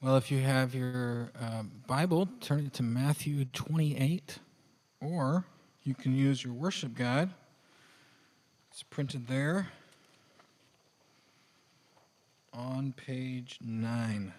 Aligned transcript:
Well, 0.00 0.16
if 0.16 0.30
you 0.30 0.38
have 0.38 0.76
your 0.76 1.32
uh, 1.42 1.64
Bible, 1.88 2.28
turn 2.40 2.66
it 2.66 2.74
to 2.74 2.84
Matthew 2.84 3.44
28, 3.46 4.38
or 5.00 5.44
you 5.82 5.96
can 5.96 6.14
use 6.14 6.44
your 6.44 6.52
worship 6.52 6.94
guide. 6.94 7.30
It's 8.70 8.84
printed 8.84 9.26
there 9.26 9.66
on 12.54 12.92
page 12.92 13.58
9. 13.60 14.32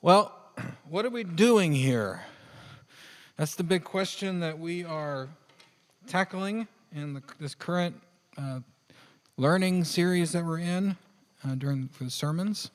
Well, 0.00 0.34
what 0.88 1.04
are 1.04 1.10
we 1.10 1.24
doing 1.24 1.74
here? 1.74 2.22
That's 3.36 3.54
the 3.54 3.64
big 3.64 3.84
question 3.84 4.40
that 4.40 4.58
we 4.58 4.82
are 4.82 5.28
tackling 6.06 6.68
in 6.94 7.12
the, 7.12 7.22
this 7.38 7.54
current 7.54 8.00
uh, 8.38 8.60
learning 9.42 9.82
series 9.82 10.30
that 10.30 10.44
we're 10.44 10.60
in 10.60 10.96
uh, 11.44 11.56
during 11.56 11.88
for 11.88 12.04
the 12.04 12.10
sermons. 12.10 12.70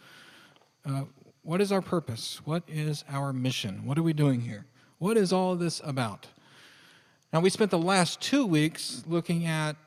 Uh, 0.85 1.03
what 1.43 1.61
is 1.61 1.71
our 1.71 1.81
purpose? 1.81 2.41
What 2.43 2.61
is 2.67 3.05
our 3.07 3.31
mission? 3.31 3.85
What 3.85 3.97
are 3.97 4.03
we 4.03 4.11
doing 4.11 4.41
here? 4.41 4.65
What 4.97 5.15
is 5.15 5.31
all 5.31 5.55
this 5.55 5.79
about? 5.85 6.27
Now, 7.31 7.39
we 7.39 7.49
spent 7.49 7.71
the 7.71 7.77
last 7.77 8.19
two 8.19 8.45
weeks 8.45 9.01
looking 9.07 9.45
at 9.45 9.77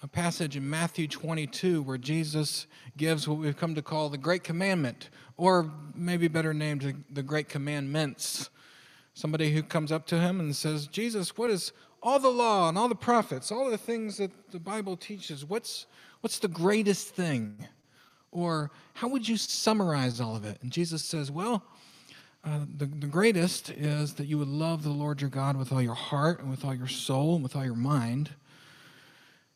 a 0.00 0.06
passage 0.06 0.56
in 0.56 0.70
Matthew 0.70 1.08
22 1.08 1.82
where 1.82 1.98
Jesus 1.98 2.68
gives 2.96 3.26
what 3.26 3.38
we've 3.38 3.56
come 3.56 3.74
to 3.74 3.82
call 3.82 4.08
the 4.08 4.16
Great 4.16 4.44
Commandment, 4.44 5.10
or 5.36 5.72
maybe 5.92 6.28
better 6.28 6.54
named 6.54 7.02
the 7.10 7.24
Great 7.24 7.48
Commandments. 7.48 8.48
Somebody 9.14 9.50
who 9.50 9.64
comes 9.64 9.90
up 9.90 10.06
to 10.06 10.20
him 10.20 10.38
and 10.38 10.54
says, 10.54 10.86
Jesus, 10.86 11.36
what 11.36 11.50
is 11.50 11.72
all 12.02 12.18
the 12.18 12.28
law 12.28 12.68
and 12.68 12.76
all 12.76 12.88
the 12.88 12.94
prophets, 12.94 13.52
all 13.52 13.70
the 13.70 13.78
things 13.78 14.16
that 14.16 14.30
the 14.50 14.58
Bible 14.58 14.96
teaches, 14.96 15.44
what's, 15.44 15.86
what's 16.20 16.38
the 16.38 16.48
greatest 16.48 17.14
thing? 17.14 17.56
Or 18.32 18.70
how 18.94 19.08
would 19.08 19.28
you 19.28 19.36
summarize 19.36 20.20
all 20.20 20.34
of 20.34 20.44
it? 20.44 20.58
And 20.62 20.72
Jesus 20.72 21.04
says, 21.04 21.30
Well, 21.30 21.62
uh, 22.44 22.60
the, 22.76 22.86
the 22.86 23.06
greatest 23.06 23.70
is 23.70 24.14
that 24.14 24.26
you 24.26 24.36
would 24.38 24.48
love 24.48 24.82
the 24.82 24.90
Lord 24.90 25.20
your 25.20 25.30
God 25.30 25.56
with 25.56 25.70
all 25.70 25.82
your 25.82 25.94
heart 25.94 26.40
and 26.40 26.50
with 26.50 26.64
all 26.64 26.74
your 26.74 26.88
soul 26.88 27.34
and 27.34 27.42
with 27.42 27.54
all 27.54 27.64
your 27.64 27.76
mind. 27.76 28.30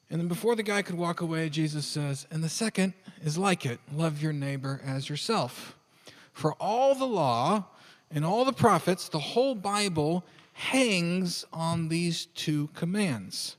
And 0.08 0.20
then 0.20 0.28
before 0.28 0.54
the 0.54 0.62
guy 0.62 0.82
could 0.82 0.94
walk 0.94 1.20
away, 1.20 1.48
Jesus 1.48 1.84
says, 1.84 2.28
And 2.30 2.44
the 2.44 2.48
second 2.48 2.94
is 3.24 3.36
like 3.36 3.66
it 3.66 3.80
love 3.92 4.22
your 4.22 4.32
neighbor 4.32 4.80
as 4.84 5.08
yourself. 5.08 5.74
For 6.32 6.52
all 6.54 6.94
the 6.94 7.06
law 7.06 7.64
and 8.10 8.24
all 8.24 8.44
the 8.44 8.52
prophets, 8.52 9.08
the 9.08 9.18
whole 9.18 9.56
Bible 9.56 10.24
hangs 10.56 11.44
on 11.52 11.88
these 11.88 12.26
two 12.26 12.68
commands. 12.68 13.58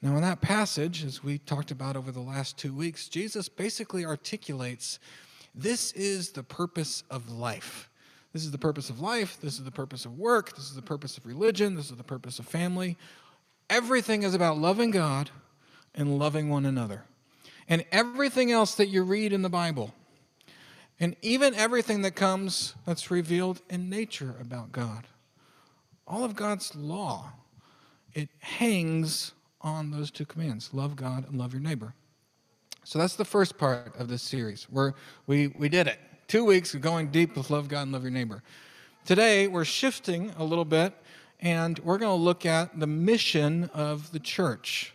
Now, 0.00 0.16
in 0.16 0.22
that 0.22 0.40
passage, 0.40 1.04
as 1.04 1.22
we 1.22 1.36
talked 1.36 1.70
about 1.70 1.94
over 1.94 2.10
the 2.10 2.20
last 2.20 2.56
two 2.56 2.72
weeks, 2.72 3.06
Jesus 3.06 3.50
basically 3.50 4.06
articulates 4.06 4.98
this 5.54 5.92
is 5.92 6.30
the 6.30 6.42
purpose 6.42 7.02
of 7.10 7.30
life. 7.30 7.90
This 8.32 8.44
is 8.44 8.50
the 8.50 8.56
purpose 8.56 8.88
of 8.88 9.00
life. 9.00 9.36
This 9.42 9.58
is 9.58 9.64
the 9.64 9.70
purpose 9.70 10.06
of 10.06 10.18
work. 10.18 10.56
This 10.56 10.70
is 10.70 10.74
the 10.74 10.80
purpose 10.80 11.18
of 11.18 11.26
religion. 11.26 11.74
This 11.74 11.90
is 11.90 11.96
the 11.98 12.02
purpose 12.02 12.38
of 12.38 12.46
family. 12.46 12.96
Everything 13.68 14.22
is 14.22 14.32
about 14.32 14.56
loving 14.56 14.90
God 14.90 15.28
and 15.94 16.18
loving 16.18 16.48
one 16.48 16.64
another. 16.64 17.04
And 17.68 17.84
everything 17.92 18.50
else 18.50 18.74
that 18.76 18.86
you 18.86 19.02
read 19.02 19.34
in 19.34 19.42
the 19.42 19.50
Bible, 19.50 19.92
and 20.98 21.14
even 21.20 21.54
everything 21.54 22.00
that 22.02 22.12
comes 22.12 22.74
that's 22.86 23.10
revealed 23.10 23.60
in 23.68 23.90
nature 23.90 24.34
about 24.40 24.72
God, 24.72 25.06
all 26.10 26.24
of 26.24 26.34
God's 26.34 26.74
law, 26.74 27.32
it 28.14 28.28
hangs 28.40 29.32
on 29.60 29.92
those 29.92 30.10
two 30.10 30.26
commands 30.26 30.70
love 30.74 30.96
God 30.96 31.28
and 31.28 31.38
love 31.38 31.52
your 31.52 31.62
neighbor. 31.62 31.94
So 32.82 32.98
that's 32.98 33.14
the 33.14 33.24
first 33.24 33.56
part 33.56 33.94
of 33.96 34.08
this 34.08 34.22
series. 34.22 34.64
Where 34.64 34.94
we, 35.26 35.48
we 35.48 35.68
did 35.68 35.86
it. 35.86 35.98
Two 36.26 36.44
weeks 36.44 36.74
of 36.74 36.80
going 36.80 37.10
deep 37.10 37.36
with 37.36 37.50
love 37.50 37.68
God 37.68 37.82
and 37.82 37.92
love 37.92 38.02
your 38.02 38.10
neighbor. 38.10 38.42
Today, 39.04 39.46
we're 39.46 39.64
shifting 39.64 40.32
a 40.36 40.44
little 40.44 40.64
bit 40.64 40.94
and 41.40 41.78
we're 41.80 41.98
going 41.98 42.18
to 42.18 42.22
look 42.22 42.44
at 42.44 42.78
the 42.78 42.86
mission 42.86 43.70
of 43.72 44.10
the 44.12 44.18
church. 44.18 44.92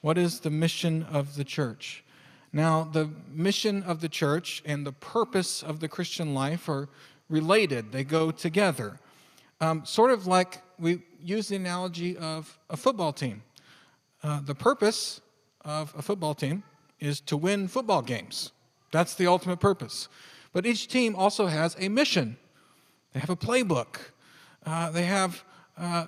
What 0.00 0.16
is 0.16 0.40
the 0.40 0.50
mission 0.50 1.02
of 1.04 1.36
the 1.36 1.44
church? 1.44 2.02
Now, 2.52 2.84
the 2.84 3.10
mission 3.30 3.82
of 3.82 4.00
the 4.00 4.08
church 4.08 4.62
and 4.64 4.86
the 4.86 4.92
purpose 4.92 5.62
of 5.62 5.80
the 5.80 5.88
Christian 5.88 6.32
life 6.32 6.68
are 6.68 6.88
related, 7.28 7.92
they 7.92 8.04
go 8.04 8.30
together. 8.30 8.98
Um, 9.60 9.84
sort 9.84 10.10
of 10.10 10.26
like 10.26 10.62
we 10.78 11.02
use 11.20 11.48
the 11.48 11.56
analogy 11.56 12.16
of 12.16 12.58
a 12.68 12.76
football 12.76 13.12
team. 13.12 13.42
Uh, 14.22 14.40
the 14.40 14.54
purpose 14.54 15.20
of 15.64 15.94
a 15.96 16.02
football 16.02 16.34
team 16.34 16.62
is 17.00 17.20
to 17.22 17.36
win 17.36 17.68
football 17.68 18.02
games. 18.02 18.52
That's 18.92 19.14
the 19.14 19.26
ultimate 19.26 19.60
purpose. 19.60 20.08
But 20.52 20.66
each 20.66 20.88
team 20.88 21.16
also 21.16 21.46
has 21.46 21.76
a 21.78 21.88
mission. 21.88 22.36
They 23.12 23.20
have 23.20 23.30
a 23.30 23.36
playbook. 23.36 23.96
Uh, 24.64 24.90
they 24.90 25.04
have 25.04 25.44
uh, 25.78 26.06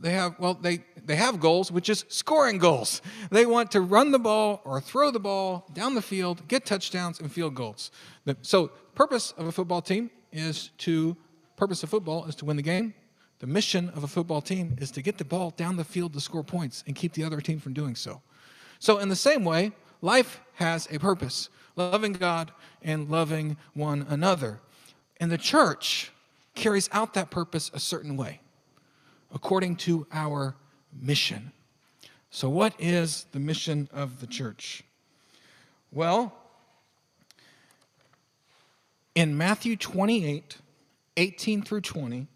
they 0.00 0.12
have 0.12 0.38
well 0.38 0.54
they 0.54 0.84
they 1.04 1.16
have 1.16 1.40
goals 1.40 1.70
which 1.70 1.88
is 1.88 2.04
scoring 2.08 2.58
goals 2.58 3.02
they 3.30 3.46
want 3.46 3.70
to 3.70 3.80
run 3.80 4.10
the 4.10 4.18
ball 4.18 4.60
or 4.64 4.80
throw 4.80 5.10
the 5.10 5.20
ball 5.20 5.66
down 5.72 5.94
the 5.94 6.02
field 6.02 6.46
get 6.48 6.64
touchdowns 6.64 7.20
and 7.20 7.30
field 7.30 7.54
goals 7.54 7.90
so 8.42 8.68
purpose 8.94 9.32
of 9.32 9.46
a 9.46 9.52
football 9.52 9.82
team 9.82 10.10
is 10.32 10.70
to 10.78 11.16
purpose 11.60 11.82
of 11.82 11.90
football 11.90 12.24
is 12.24 12.34
to 12.34 12.46
win 12.46 12.56
the 12.56 12.62
game. 12.62 12.94
The 13.40 13.46
mission 13.46 13.90
of 13.90 14.02
a 14.02 14.08
football 14.08 14.40
team 14.40 14.76
is 14.80 14.90
to 14.92 15.02
get 15.02 15.18
the 15.18 15.26
ball 15.26 15.50
down 15.58 15.76
the 15.76 15.84
field 15.84 16.14
to 16.14 16.20
score 16.20 16.42
points 16.42 16.82
and 16.86 16.96
keep 16.96 17.12
the 17.12 17.22
other 17.22 17.42
team 17.42 17.60
from 17.60 17.74
doing 17.74 17.94
so. 17.94 18.22
So, 18.78 18.96
in 18.96 19.10
the 19.10 19.16
same 19.16 19.44
way, 19.44 19.72
life 20.00 20.40
has 20.54 20.88
a 20.90 20.98
purpose 20.98 21.50
loving 21.76 22.14
God 22.14 22.50
and 22.80 23.10
loving 23.10 23.58
one 23.74 24.06
another. 24.08 24.58
And 25.20 25.30
the 25.30 25.36
church 25.36 26.12
carries 26.54 26.88
out 26.92 27.12
that 27.12 27.30
purpose 27.30 27.70
a 27.74 27.78
certain 27.78 28.16
way, 28.16 28.40
according 29.34 29.76
to 29.76 30.06
our 30.12 30.56
mission. 30.98 31.52
So, 32.30 32.48
what 32.48 32.72
is 32.78 33.26
the 33.32 33.38
mission 33.38 33.90
of 33.92 34.22
the 34.22 34.26
church? 34.26 34.82
Well, 35.92 36.32
in 39.14 39.36
Matthew 39.36 39.76
28, 39.76 40.56
18 41.16 41.62
through 41.62 41.82
20, 41.82 42.26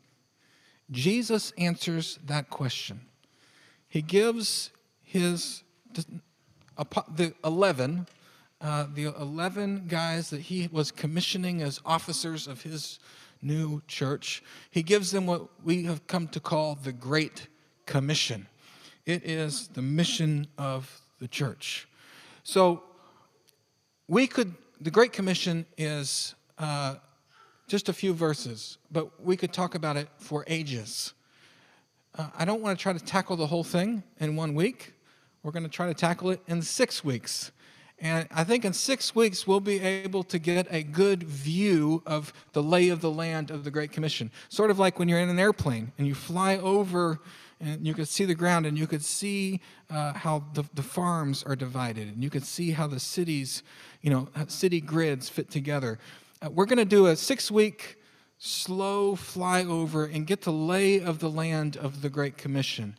Jesus 0.91 1.53
answers 1.57 2.19
that 2.27 2.51
question. 2.51 3.01
He 3.89 4.03
gives 4.03 4.71
his 5.03 5.63
the 5.93 7.35
11 7.45 8.07
uh, 8.61 8.87
the 8.95 9.05
11 9.21 9.85
guys 9.89 10.31
that 10.31 10.41
he 10.41 10.69
was 10.73 10.91
commissioning 10.91 11.61
as 11.61 11.81
officers 11.85 12.47
of 12.47 12.63
his 12.63 12.99
new 13.43 13.83
church, 13.87 14.43
he 14.71 14.83
gives 14.83 15.11
them 15.11 15.27
what 15.27 15.49
we 15.63 15.85
have 15.85 16.07
come 16.07 16.27
to 16.29 16.41
call 16.41 16.75
the 16.77 16.93
Great 16.93 17.49
Commission. 17.85 18.47
It 19.05 19.23
is 19.25 19.69
the 19.69 19.83
mission 19.83 20.47
of 20.57 21.03
the 21.21 21.29
church. 21.29 21.87
So 22.43 22.85
we 24.09 24.27
could, 24.27 24.55
the 24.81 24.91
Great 24.91 25.13
Commission 25.13 25.67
is 25.77 26.35
uh, 26.57 26.95
just 27.67 27.89
a 27.89 27.93
few 27.93 28.13
verses, 28.13 28.79
but 28.91 29.25
we 29.25 29.37
could 29.37 29.53
talk 29.53 29.75
about 29.75 29.97
it 29.97 30.09
for 30.19 30.45
ages. 30.47 31.15
Uh, 32.17 32.29
I 32.37 32.45
don't 32.45 32.61
want 32.61 32.79
to 32.79 32.83
try 32.83 32.93
to 32.93 33.05
tackle 33.05 33.37
the 33.37 33.47
whole 33.47 33.65
thing 33.65 34.03
in 34.21 34.37
one 34.37 34.55
week. 34.55 34.95
We're 35.43 35.53
going 35.53 35.65
to 35.65 35.69
try 35.69 35.87
to 35.87 35.95
tackle 35.95 36.31
it 36.31 36.41
in 36.47 36.63
six 36.63 37.03
weeks. 37.05 37.53
And 37.99 38.29
I 38.31 38.45
think 38.45 38.65
in 38.65 38.73
six 38.73 39.15
weeks, 39.15 39.47
we'll 39.47 39.61
be 39.61 39.81
able 39.81 40.25
to 40.25 40.39
get 40.39 40.67
a 40.71 40.83
good 40.83 41.23
view 41.23 42.03
of 42.07 42.33
the 42.53 42.63
lay 42.63 42.89
of 42.89 43.01
the 43.01 43.11
land 43.11 43.51
of 43.51 43.65
the 43.65 43.71
Great 43.71 43.93
Commission. 43.93 44.31
Sort 44.49 44.71
of 44.71 44.79
like 44.79 44.99
when 44.99 45.09
you're 45.09 45.21
in 45.21 45.29
an 45.29 45.39
airplane 45.39 45.93
and 45.97 46.07
you 46.07 46.15
fly 46.15 46.59
over 46.59 47.21
and 47.61 47.87
you 47.87 47.95
could 47.95 48.09
see 48.09 48.25
the 48.25 48.35
ground 48.35 48.67
and 48.67 48.77
you 48.77 48.87
could 48.87 49.05
see 49.05 49.61
uh, 49.91 50.13
how 50.13 50.45
the, 50.55 50.65
the 50.75 50.83
farms 50.83 51.45
are 51.45 51.57
divided 51.57 52.09
and 52.09 52.23
you 52.23 52.31
could 52.31 52.45
see 52.45 52.73
how 52.73 52.87
the 52.87 53.01
cities, 53.01 53.63
you 54.03 54.11
know, 54.11 54.29
city 54.49 54.81
grids 54.81 55.29
fit 55.29 55.51
together. 55.51 55.99
Uh, 56.43 56.51
we're 56.51 56.67
going 56.67 56.79
to 56.79 56.85
do 56.85 57.07
a 57.07 57.17
six 57.17 57.51
week 57.51 57.97
slow 58.39 59.15
flyover 59.15 60.13
and 60.13 60.27
get 60.27 60.43
the 60.43 60.53
lay 60.53 61.01
of 61.01 61.19
the 61.19 61.31
land 61.31 61.77
of 61.77 62.03
the 62.03 62.09
Great 62.09 62.37
Commission. 62.37 62.97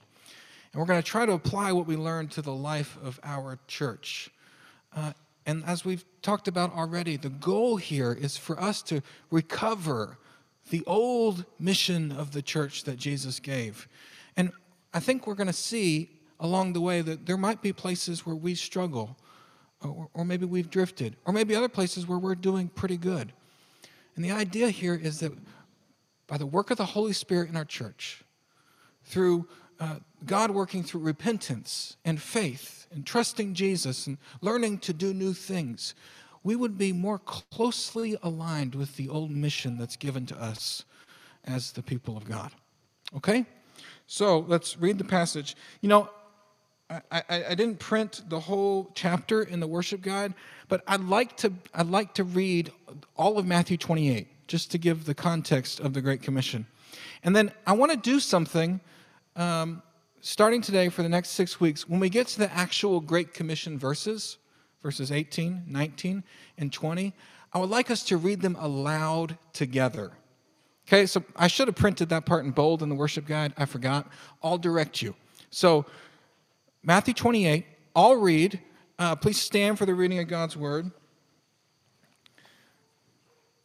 And 0.71 0.79
we're 0.79 0.87
going 0.87 1.01
to 1.01 1.07
try 1.07 1.25
to 1.25 1.33
apply 1.33 1.71
what 1.71 1.85
we 1.85 1.95
learned 1.95 2.31
to 2.31 2.41
the 2.41 2.53
life 2.53 2.97
of 3.03 3.19
our 3.23 3.59
church. 3.67 4.29
Uh, 4.95 5.13
and 5.45 5.63
as 5.65 5.85
we've 5.85 6.05
talked 6.21 6.47
about 6.47 6.73
already, 6.73 7.17
the 7.17 7.29
goal 7.29 7.77
here 7.77 8.13
is 8.13 8.37
for 8.37 8.59
us 8.59 8.81
to 8.83 9.01
recover 9.29 10.17
the 10.69 10.83
old 10.87 11.45
mission 11.59 12.11
of 12.11 12.31
the 12.31 12.41
church 12.41 12.85
that 12.85 12.97
Jesus 12.97 13.39
gave. 13.39 13.87
And 14.37 14.51
I 14.93 14.99
think 14.99 15.27
we're 15.27 15.35
going 15.35 15.47
to 15.47 15.53
see 15.53 16.09
along 16.39 16.73
the 16.73 16.81
way 16.81 17.01
that 17.01 17.25
there 17.25 17.37
might 17.37 17.61
be 17.61 17.71
places 17.73 18.25
where 18.25 18.35
we 18.35 18.55
struggle 18.55 19.17
or, 19.81 20.09
or 20.13 20.25
maybe 20.25 20.45
we've 20.45 20.69
drifted, 20.69 21.15
or 21.25 21.33
maybe 21.33 21.55
other 21.55 21.69
places 21.69 22.07
where 22.07 22.17
we're 22.17 22.35
doing 22.35 22.69
pretty 22.69 22.97
good. 22.97 23.33
And 24.15 24.23
the 24.23 24.31
idea 24.31 24.69
here 24.69 24.95
is 24.95 25.19
that 25.19 25.33
by 26.27 26.37
the 26.37 26.45
work 26.45 26.71
of 26.71 26.77
the 26.77 26.85
Holy 26.85 27.13
Spirit 27.13 27.49
in 27.49 27.57
our 27.57 27.65
church, 27.65 28.23
through 29.03 29.47
uh, 29.79 29.97
God 30.25 30.51
working 30.51 30.83
through 30.83 31.01
repentance 31.01 31.97
and 32.05 32.21
faith 32.21 32.87
and 32.91 33.05
trusting 33.05 33.53
Jesus 33.53 34.07
and 34.07 34.17
learning 34.41 34.79
to 34.79 34.93
do 34.93 35.13
new 35.13 35.33
things, 35.33 35.93
we 36.43 36.55
would 36.55 36.77
be 36.77 36.93
more 36.93 37.19
closely 37.19 38.17
aligned 38.23 38.75
with 38.75 38.95
the 38.95 39.09
old 39.09 39.31
mission 39.31 39.77
that's 39.77 39.95
given 39.95 40.25
to 40.27 40.41
us 40.41 40.85
as 41.43 41.71
the 41.73 41.83
people 41.83 42.15
of 42.15 42.25
God. 42.25 42.51
Okay? 43.15 43.45
So 44.07 44.39
let's 44.39 44.77
read 44.77 44.97
the 44.97 45.03
passage. 45.03 45.55
You 45.81 45.89
know, 45.89 46.09
I, 46.89 47.01
I, 47.11 47.23
I, 47.29 47.55
didn't 47.55 47.79
print 47.79 48.21
the 48.29 48.39
whole 48.39 48.91
chapter 48.93 49.41
in 49.41 49.59
the 49.59 49.65
worship 49.67 50.01
guide, 50.01 50.33
but 50.67 50.83
I'd 50.87 51.01
like 51.01 51.35
to 51.37 51.51
I'd 51.73 51.87
like 51.87 52.13
to 52.15 52.23
read 52.23 52.71
all 53.15 53.39
of 53.39 53.45
Matthew 53.45 53.77
28 53.77 54.27
just 54.47 54.71
to 54.71 54.77
give 54.77 55.05
the 55.05 55.15
context 55.15 55.79
of 55.79 55.93
the 55.93 56.01
Great 56.01 56.21
Commission, 56.21 56.67
and 57.23 57.35
then 57.35 57.51
I 57.65 57.73
want 57.73 57.91
to 57.91 57.97
do 57.97 58.19
something 58.19 58.79
um, 59.35 59.81
starting 60.21 60.61
today 60.61 60.89
for 60.89 61.01
the 61.01 61.09
next 61.09 61.29
six 61.29 61.59
weeks. 61.59 61.89
When 61.89 61.99
we 61.99 62.09
get 62.09 62.27
to 62.27 62.39
the 62.39 62.53
actual 62.53 62.99
Great 62.99 63.33
Commission 63.33 63.79
verses, 63.79 64.37
verses 64.83 65.11
18, 65.11 65.63
19, 65.67 66.23
and 66.59 66.71
20, 66.71 67.13
I 67.51 67.57
would 67.57 67.69
like 67.69 67.89
us 67.89 68.03
to 68.03 68.17
read 68.17 68.41
them 68.41 68.55
aloud 68.59 69.37
together. 69.53 70.11
Okay, 70.87 71.07
so 71.07 71.23
I 71.35 71.47
should 71.47 71.67
have 71.67 71.75
printed 71.75 72.09
that 72.09 72.27
part 72.27 72.45
in 72.45 72.51
bold 72.51 72.83
in 72.83 72.89
the 72.89 72.95
worship 72.95 73.25
guide. 73.25 73.53
I 73.57 73.65
forgot. 73.65 74.07
I'll 74.43 74.59
direct 74.59 75.01
you. 75.01 75.15
So, 75.49 75.85
Matthew 76.85 77.15
28, 77.15 77.65
I'll 77.95 78.15
read. 78.15 78.59
Uh, 78.99 79.15
please 79.15 79.41
stand 79.41 79.79
for 79.79 79.87
the 79.87 79.95
reading 79.95 80.19
of 80.19 80.27
God's 80.27 80.55
word. 80.55 80.91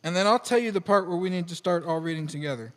And 0.03 0.17
then 0.17 0.27
I'll 0.27 0.39
tell 0.39 0.59
you 0.59 0.73
the 0.73 0.81
part 0.81 1.07
where 1.07 1.19
we 1.19 1.29
need 1.29 1.47
to 1.49 1.55
start 1.55 1.85
all 1.85 2.01
reading 2.01 2.27
together. 2.27 2.73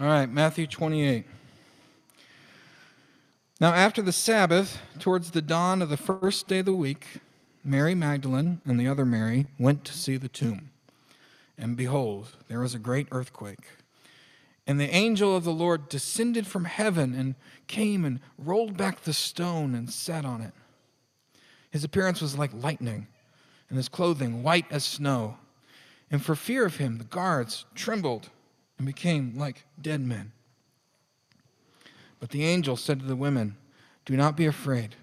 All 0.00 0.06
right, 0.06 0.30
Matthew 0.30 0.68
28. 0.68 1.26
Now, 3.60 3.74
after 3.74 4.00
the 4.00 4.12
Sabbath, 4.12 4.80
towards 5.00 5.32
the 5.32 5.42
dawn 5.42 5.82
of 5.82 5.88
the 5.90 5.96
first 5.96 6.46
day 6.46 6.60
of 6.60 6.66
the 6.66 6.72
week, 6.72 7.04
Mary 7.64 7.96
Magdalene 7.96 8.60
and 8.64 8.78
the 8.78 8.86
other 8.86 9.04
Mary 9.04 9.48
went 9.58 9.84
to 9.86 9.92
see 9.92 10.16
the 10.16 10.28
tomb. 10.28 10.70
And 11.58 11.76
behold, 11.76 12.36
there 12.46 12.60
was 12.60 12.74
a 12.74 12.78
great 12.78 13.08
earthquake. 13.10 13.66
And 14.70 14.78
the 14.78 14.94
angel 14.94 15.34
of 15.34 15.42
the 15.42 15.52
Lord 15.52 15.88
descended 15.88 16.46
from 16.46 16.64
heaven 16.64 17.12
and 17.12 17.34
came 17.66 18.04
and 18.04 18.20
rolled 18.38 18.76
back 18.76 19.00
the 19.00 19.12
stone 19.12 19.74
and 19.74 19.90
sat 19.90 20.24
on 20.24 20.40
it. 20.40 20.52
His 21.72 21.82
appearance 21.82 22.20
was 22.20 22.38
like 22.38 22.52
lightning, 22.54 23.08
and 23.68 23.76
his 23.76 23.88
clothing 23.88 24.44
white 24.44 24.66
as 24.70 24.84
snow. 24.84 25.38
And 26.08 26.24
for 26.24 26.36
fear 26.36 26.64
of 26.64 26.76
him, 26.76 26.98
the 26.98 27.04
guards 27.04 27.64
trembled 27.74 28.30
and 28.78 28.86
became 28.86 29.32
like 29.36 29.66
dead 29.82 30.02
men. 30.02 30.30
But 32.20 32.30
the 32.30 32.44
angel 32.44 32.76
said 32.76 33.00
to 33.00 33.06
the 33.06 33.16
women, 33.16 33.56
Do 34.04 34.16
not 34.16 34.36
be 34.36 34.46
afraid. 34.46 34.94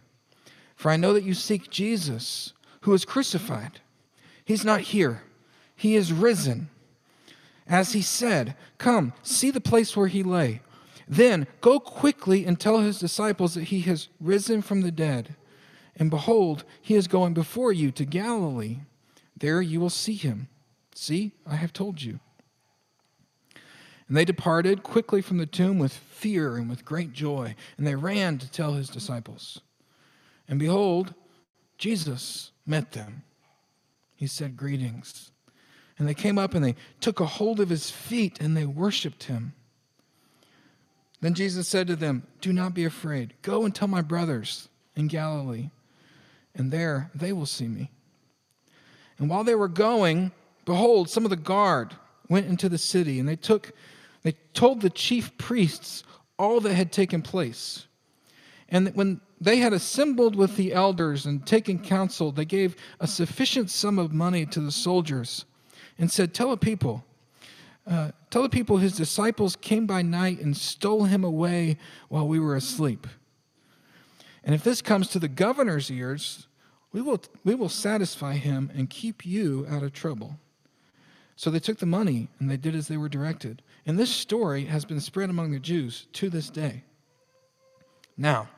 For 0.78 0.92
I 0.92 0.96
know 0.96 1.12
that 1.12 1.26
you 1.26 1.34
seek 1.34 1.70
Jesus, 1.70 2.54
who 2.84 2.92
was 2.92 3.04
crucified. 3.04 3.82
He's 4.46 4.64
not 4.64 4.80
here, 4.80 5.24
he 5.76 5.98
is 5.98 6.14
risen. 6.14 6.70
As 7.68 7.94
he 7.94 8.02
said, 8.02 8.56
Come, 8.78 9.14
see 9.24 9.52
the 9.52 9.62
place 9.62 9.96
where 9.96 10.08
he 10.08 10.24
lay. 10.24 10.62
Then 11.08 11.48
go 11.62 11.80
quickly 11.80 12.46
and 12.46 12.60
tell 12.60 12.80
his 12.80 13.00
disciples 13.00 13.54
that 13.54 13.66
he 13.66 13.82
has 13.82 14.10
risen 14.20 14.62
from 14.62 14.82
the 14.82 14.92
dead. 14.92 15.36
And 15.96 16.10
behold, 16.10 16.64
he 16.82 16.96
is 16.96 17.08
going 17.08 17.34
before 17.34 17.72
you 17.72 17.92
to 17.92 18.06
Galilee. 18.06 18.80
There 19.36 19.62
you 19.62 19.80
will 19.80 19.90
see 19.90 20.16
him. 20.16 20.48
See, 20.94 21.32
I 21.46 21.56
have 21.56 21.74
told 21.74 22.02
you. 22.02 22.20
And 24.08 24.16
they 24.16 24.26
departed 24.26 24.84
quickly 24.84 25.22
from 25.22 25.38
the 25.38 25.46
tomb 25.46 25.80
with 25.80 25.94
fear 25.94 26.56
and 26.56 26.70
with 26.70 26.86
great 26.86 27.12
joy, 27.14 27.56
and 27.78 27.86
they 27.86 27.96
ran 27.96 28.38
to 28.38 28.50
tell 28.50 28.74
his 28.74 28.90
disciples. 28.90 29.60
And 30.48 30.60
behold, 30.60 31.14
Jesus 31.78 32.52
met 32.66 32.94
them. 32.94 33.24
He 34.16 34.28
said, 34.28 34.58
Greetings. 34.58 35.32
And 35.98 36.08
they 36.08 36.14
came 36.14 36.38
up 36.38 36.54
and 36.54 36.64
they 36.64 36.76
took 37.02 37.20
a 37.20 37.26
hold 37.26 37.60
of 37.60 37.70
his 37.70 37.90
feet 37.90 38.40
and 38.40 38.56
they 38.56 38.66
worshiped 38.66 39.24
him. 39.24 39.54
Then 41.22 41.34
Jesus 41.34 41.68
said 41.68 41.88
to 41.88 41.96
them, 41.96 42.28
Do 42.42 42.54
not 42.54 42.74
be 42.74 42.86
afraid. 42.86 43.34
Go 43.42 43.66
and 43.66 43.74
tell 43.74 43.88
my 43.88 44.02
brothers 44.02 44.70
in 44.96 45.08
Galilee, 45.08 45.70
and 46.54 46.72
there 46.72 47.10
they 47.16 47.34
will 47.34 47.46
see 47.46 47.68
me. 47.68 47.90
And 49.18 49.30
while 49.30 49.44
they 49.44 49.56
were 49.56 49.68
going, 49.68 50.32
behold, 50.66 51.10
some 51.10 51.24
of 51.24 51.32
the 51.32 51.36
guard 51.36 51.96
went 52.30 52.48
into 52.48 52.70
the 52.70 52.78
city, 52.78 53.20
and 53.20 53.28
they 53.28 53.36
took 53.36 53.72
they 54.24 54.34
told 54.54 54.82
the 54.82 54.90
chief 54.90 55.38
priests 55.38 56.04
all 56.38 56.60
that 56.60 56.74
had 56.74 56.92
taken 56.92 57.22
place. 57.22 57.88
And 58.70 58.94
when 58.94 59.22
they 59.40 59.58
had 59.58 59.72
assembled 59.72 60.36
with 60.36 60.58
the 60.58 60.74
elders 60.74 61.26
and 61.26 61.46
taken 61.46 61.80
counsel, 61.80 62.32
they 62.32 62.44
gave 62.44 62.76
a 63.00 63.08
sufficient 63.08 63.70
sum 63.70 63.98
of 63.98 64.12
money 64.12 64.46
to 64.48 64.60
the 64.60 64.72
soldiers 64.72 65.46
and 65.98 66.12
said, 66.12 66.34
Tell 66.34 66.50
the 66.50 66.58
people, 66.58 67.04
uh, 67.86 68.12
tell 68.30 68.42
the 68.42 68.50
people 68.50 68.78
his 68.78 68.96
disciples 68.96 69.56
came 69.56 69.86
by 69.86 70.02
night 70.02 70.40
and 70.40 70.56
stole 70.56 71.06
him 71.06 71.24
away 71.24 71.78
while 72.10 72.28
we 72.28 72.40
were 72.40 72.56
asleep. 72.56 73.08
And 74.44 74.56
if 74.56 74.64
this 74.64 74.82
comes 74.82 75.10
to 75.10 75.20
the 75.20 75.28
governor's 75.28 75.92
ears, 75.92 76.48
we 76.92 77.02
will, 77.02 77.22
we 77.44 77.56
will 77.56 77.70
satisfy 77.70 78.34
him 78.34 78.72
and 78.74 78.90
keep 78.90 79.26
you 79.26 79.66
out 79.70 79.84
of 79.84 79.94
trouble. 79.94 80.40
So 81.36 81.50
they 81.50 81.60
took 81.60 81.78
the 81.78 81.86
money 81.86 82.30
and 82.40 82.50
they 82.50 82.58
did 82.58 82.74
as 82.74 82.88
they 82.88 82.98
were 82.98 83.10
directed. 83.10 83.62
And 83.86 84.00
this 84.00 84.10
story 84.10 84.66
has 84.66 84.86
been 84.86 85.00
spread 85.00 85.30
among 85.30 85.52
the 85.52 85.60
Jews 85.60 86.08
to 86.14 86.30
this 86.30 86.50
day. 86.50 86.84
Now, 88.18 88.50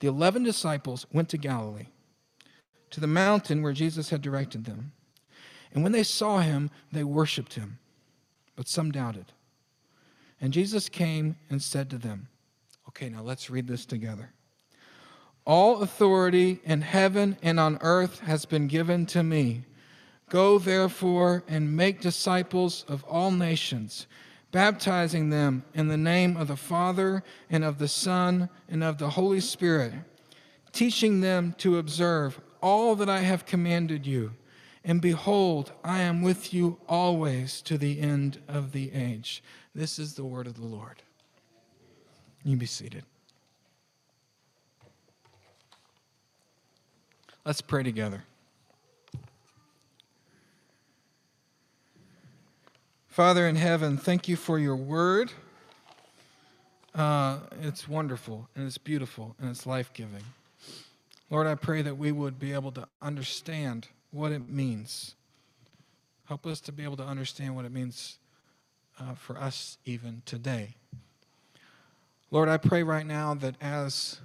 the 0.00 0.08
eleven 0.08 0.42
disciples 0.42 1.06
went 1.12 1.28
to 1.30 1.36
Galilee, 1.36 1.88
to 2.90 3.00
the 3.00 3.06
mountain 3.06 3.62
where 3.62 3.72
Jesus 3.72 4.10
had 4.10 4.22
directed 4.22 4.64
them. 4.64 4.92
And 5.74 5.82
when 5.82 5.92
they 5.92 6.02
saw 6.02 6.38
him, 6.38 6.70
they 6.92 7.04
worshiped 7.04 7.54
him, 7.54 7.78
but 8.56 8.68
some 8.68 8.90
doubted. 8.90 9.26
And 10.40 10.52
Jesus 10.52 10.88
came 10.88 11.36
and 11.50 11.62
said 11.62 11.90
to 11.90 11.98
them, 11.98 12.28
Okay, 12.88 13.08
now 13.08 13.22
let's 13.22 13.50
read 13.50 13.66
this 13.66 13.84
together. 13.84 14.32
All 15.44 15.82
authority 15.82 16.60
in 16.64 16.82
heaven 16.82 17.36
and 17.42 17.58
on 17.60 17.78
earth 17.80 18.20
has 18.20 18.44
been 18.44 18.66
given 18.66 19.06
to 19.06 19.22
me. 19.22 19.64
Go 20.28 20.58
therefore 20.58 21.42
and 21.48 21.76
make 21.76 22.00
disciples 22.00 22.84
of 22.88 23.04
all 23.04 23.30
nations 23.30 24.06
baptizing 24.50 25.30
them 25.30 25.64
in 25.74 25.88
the 25.88 25.96
name 25.96 26.36
of 26.36 26.48
the 26.48 26.56
Father 26.56 27.22
and 27.50 27.64
of 27.64 27.78
the 27.78 27.88
Son 27.88 28.48
and 28.68 28.82
of 28.82 28.98
the 28.98 29.10
Holy 29.10 29.40
Spirit, 29.40 29.92
teaching 30.72 31.20
them 31.20 31.54
to 31.58 31.78
observe 31.78 32.40
all 32.62 32.94
that 32.96 33.08
I 33.08 33.20
have 33.20 33.46
commanded 33.46 34.06
you. 34.06 34.32
And 34.84 35.00
behold, 35.00 35.72
I 35.84 36.00
am 36.00 36.22
with 36.22 36.54
you 36.54 36.78
always 36.88 37.60
to 37.62 37.76
the 37.76 38.00
end 38.00 38.40
of 38.48 38.72
the 38.72 38.92
age. 38.92 39.42
This 39.74 39.98
is 39.98 40.14
the 40.14 40.24
word 40.24 40.46
of 40.46 40.54
the 40.54 40.66
Lord. 40.66 41.02
You 42.44 42.56
be 42.56 42.66
seated. 42.66 43.04
Let's 47.44 47.60
pray 47.60 47.82
together. 47.82 48.24
Father 53.08 53.48
in 53.48 53.56
heaven, 53.56 53.96
thank 53.96 54.28
you 54.28 54.36
for 54.36 54.58
your 54.58 54.76
word. 54.76 55.32
Uh, 56.94 57.38
it's 57.62 57.88
wonderful 57.88 58.48
and 58.54 58.66
it's 58.66 58.78
beautiful 58.78 59.34
and 59.40 59.50
it's 59.50 59.66
life 59.66 59.92
giving. 59.92 60.22
Lord, 61.30 61.46
I 61.46 61.54
pray 61.54 61.82
that 61.82 61.98
we 61.98 62.12
would 62.12 62.38
be 62.38 62.52
able 62.52 62.72
to 62.72 62.86
understand 63.02 63.88
what 64.10 64.32
it 64.32 64.48
means. 64.48 65.14
Help 66.24 66.46
us 66.46 66.60
to 66.60 66.72
be 66.72 66.84
able 66.84 66.96
to 66.96 67.04
understand 67.04 67.56
what 67.56 67.64
it 67.64 67.72
means 67.72 68.18
uh, 69.00 69.14
for 69.14 69.38
us 69.38 69.78
even 69.84 70.22
today. 70.26 70.74
Lord, 72.30 72.48
I 72.48 72.58
pray 72.58 72.82
right 72.82 73.06
now 73.06 73.34
that 73.34 73.54
as 73.60 74.20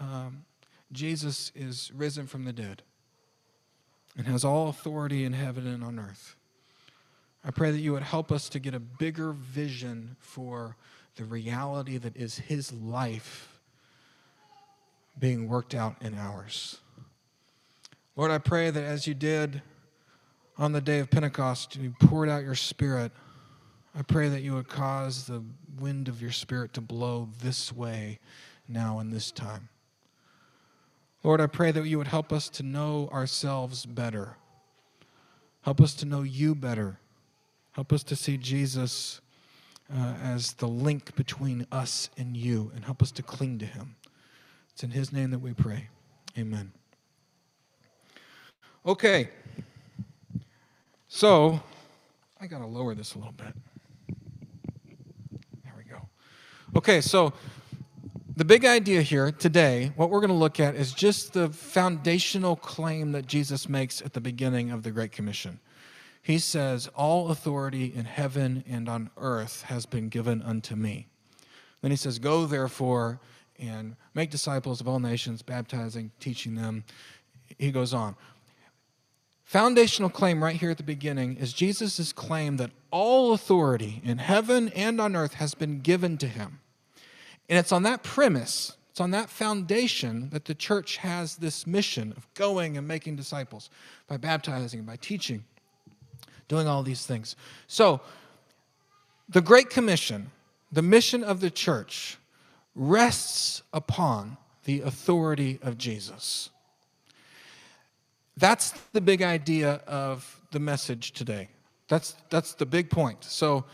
um, 0.00 0.44
Jesus 0.90 1.52
is 1.54 1.92
risen 1.94 2.26
from 2.26 2.44
the 2.44 2.52
dead 2.52 2.82
and 4.16 4.26
has 4.26 4.44
all 4.44 4.68
authority 4.68 5.24
in 5.24 5.32
heaven 5.32 5.66
and 5.66 5.84
on 5.84 5.98
earth, 5.98 6.36
I 7.44 7.50
pray 7.50 7.70
that 7.70 7.78
you 7.78 7.92
would 7.92 8.02
help 8.02 8.32
us 8.32 8.48
to 8.50 8.58
get 8.58 8.74
a 8.74 8.80
bigger 8.80 9.32
vision 9.32 10.16
for 10.18 10.76
the 11.16 11.24
reality 11.24 11.98
that 11.98 12.16
is 12.16 12.38
His 12.38 12.72
life 12.72 13.60
being 15.18 15.48
worked 15.48 15.74
out 15.74 15.96
in 16.00 16.14
ours. 16.18 16.78
Lord, 18.16 18.30
I 18.30 18.38
pray 18.38 18.70
that 18.70 18.84
as 18.84 19.08
you 19.08 19.14
did 19.14 19.60
on 20.56 20.70
the 20.72 20.80
day 20.80 21.00
of 21.00 21.10
Pentecost, 21.10 21.74
you 21.74 21.94
poured 21.98 22.28
out 22.28 22.44
your 22.44 22.54
Spirit. 22.54 23.10
I 23.92 24.02
pray 24.02 24.28
that 24.28 24.42
you 24.42 24.54
would 24.54 24.68
cause 24.68 25.26
the 25.26 25.42
wind 25.80 26.06
of 26.06 26.22
your 26.22 26.30
Spirit 26.30 26.72
to 26.74 26.80
blow 26.80 27.28
this 27.42 27.72
way 27.72 28.20
now 28.68 29.00
in 29.00 29.10
this 29.10 29.32
time. 29.32 29.68
Lord, 31.24 31.40
I 31.40 31.48
pray 31.48 31.72
that 31.72 31.86
you 31.86 31.98
would 31.98 32.06
help 32.06 32.32
us 32.32 32.48
to 32.50 32.62
know 32.62 33.08
ourselves 33.12 33.84
better. 33.84 34.36
Help 35.62 35.80
us 35.80 35.94
to 35.94 36.04
know 36.04 36.22
you 36.22 36.54
better. 36.54 37.00
Help 37.72 37.92
us 37.92 38.04
to 38.04 38.14
see 38.14 38.36
Jesus 38.36 39.20
uh, 39.92 40.14
as 40.22 40.52
the 40.52 40.68
link 40.68 41.16
between 41.16 41.66
us 41.72 42.10
and 42.16 42.36
you 42.36 42.70
and 42.76 42.84
help 42.84 43.02
us 43.02 43.10
to 43.12 43.22
cling 43.22 43.58
to 43.58 43.66
him. 43.66 43.96
It's 44.70 44.84
in 44.84 44.90
his 44.90 45.12
name 45.12 45.30
that 45.32 45.40
we 45.40 45.52
pray. 45.52 45.88
Amen. 46.38 46.72
Okay. 48.86 49.30
So, 51.08 51.58
I 52.38 52.46
got 52.46 52.58
to 52.58 52.66
lower 52.66 52.94
this 52.94 53.14
a 53.14 53.18
little 53.18 53.32
bit. 53.32 53.54
There 55.64 55.72
we 55.74 55.84
go. 55.84 56.06
Okay, 56.76 57.00
so 57.00 57.32
the 58.36 58.44
big 58.44 58.66
idea 58.66 59.00
here 59.00 59.32
today, 59.32 59.92
what 59.96 60.10
we're 60.10 60.20
going 60.20 60.28
to 60.28 60.34
look 60.34 60.60
at 60.60 60.74
is 60.74 60.92
just 60.92 61.32
the 61.32 61.48
foundational 61.48 62.56
claim 62.56 63.12
that 63.12 63.26
Jesus 63.26 63.70
makes 63.70 64.02
at 64.02 64.12
the 64.12 64.20
beginning 64.20 64.70
of 64.70 64.82
the 64.82 64.90
Great 64.90 65.12
Commission. 65.12 65.60
He 66.20 66.38
says, 66.38 66.88
All 66.88 67.30
authority 67.30 67.86
in 67.94 68.04
heaven 68.04 68.64
and 68.68 68.86
on 68.86 69.08
earth 69.16 69.62
has 69.62 69.86
been 69.86 70.10
given 70.10 70.42
unto 70.42 70.74
me. 70.74 71.06
Then 71.80 71.90
he 71.90 71.96
says, 71.96 72.18
Go 72.18 72.44
therefore 72.44 73.18
and 73.58 73.96
make 74.12 74.30
disciples 74.30 74.82
of 74.82 74.88
all 74.88 75.00
nations, 75.00 75.40
baptizing, 75.40 76.10
teaching 76.20 76.54
them. 76.54 76.84
He 77.56 77.70
goes 77.70 77.94
on. 77.94 78.16
Foundational 79.44 80.08
claim 80.08 80.42
right 80.42 80.56
here 80.56 80.70
at 80.70 80.78
the 80.78 80.82
beginning 80.82 81.36
is 81.36 81.52
Jesus' 81.52 82.12
claim 82.12 82.56
that 82.56 82.70
all 82.90 83.32
authority 83.32 84.00
in 84.02 84.18
heaven 84.18 84.70
and 84.70 85.00
on 85.00 85.14
earth 85.14 85.34
has 85.34 85.54
been 85.54 85.80
given 85.80 86.16
to 86.18 86.26
him. 86.26 86.60
And 87.48 87.58
it's 87.58 87.72
on 87.72 87.82
that 87.82 88.02
premise, 88.02 88.76
it's 88.90 89.00
on 89.00 89.10
that 89.10 89.28
foundation 89.28 90.30
that 90.30 90.46
the 90.46 90.54
church 90.54 90.96
has 90.98 91.36
this 91.36 91.66
mission 91.66 92.14
of 92.16 92.26
going 92.34 92.78
and 92.78 92.88
making 92.88 93.16
disciples 93.16 93.68
by 94.08 94.16
baptizing, 94.16 94.82
by 94.82 94.96
teaching, 94.96 95.44
doing 96.48 96.66
all 96.66 96.82
these 96.82 97.04
things. 97.04 97.36
So, 97.66 98.00
the 99.28 99.40
Great 99.40 99.70
Commission, 99.70 100.30
the 100.72 100.82
mission 100.82 101.22
of 101.22 101.40
the 101.40 101.50
church, 101.50 102.18
rests 102.74 103.62
upon 103.72 104.36
the 104.64 104.80
authority 104.80 105.58
of 105.62 105.78
Jesus. 105.78 106.50
That's 108.36 108.72
the 108.92 109.00
big 109.00 109.22
idea 109.22 109.82
of 109.86 110.40
the 110.50 110.58
message 110.58 111.12
today. 111.12 111.48
That's, 111.88 112.16
that's 112.30 112.54
the 112.54 112.66
big 112.66 112.90
point. 112.90 113.24
So, 113.24 113.64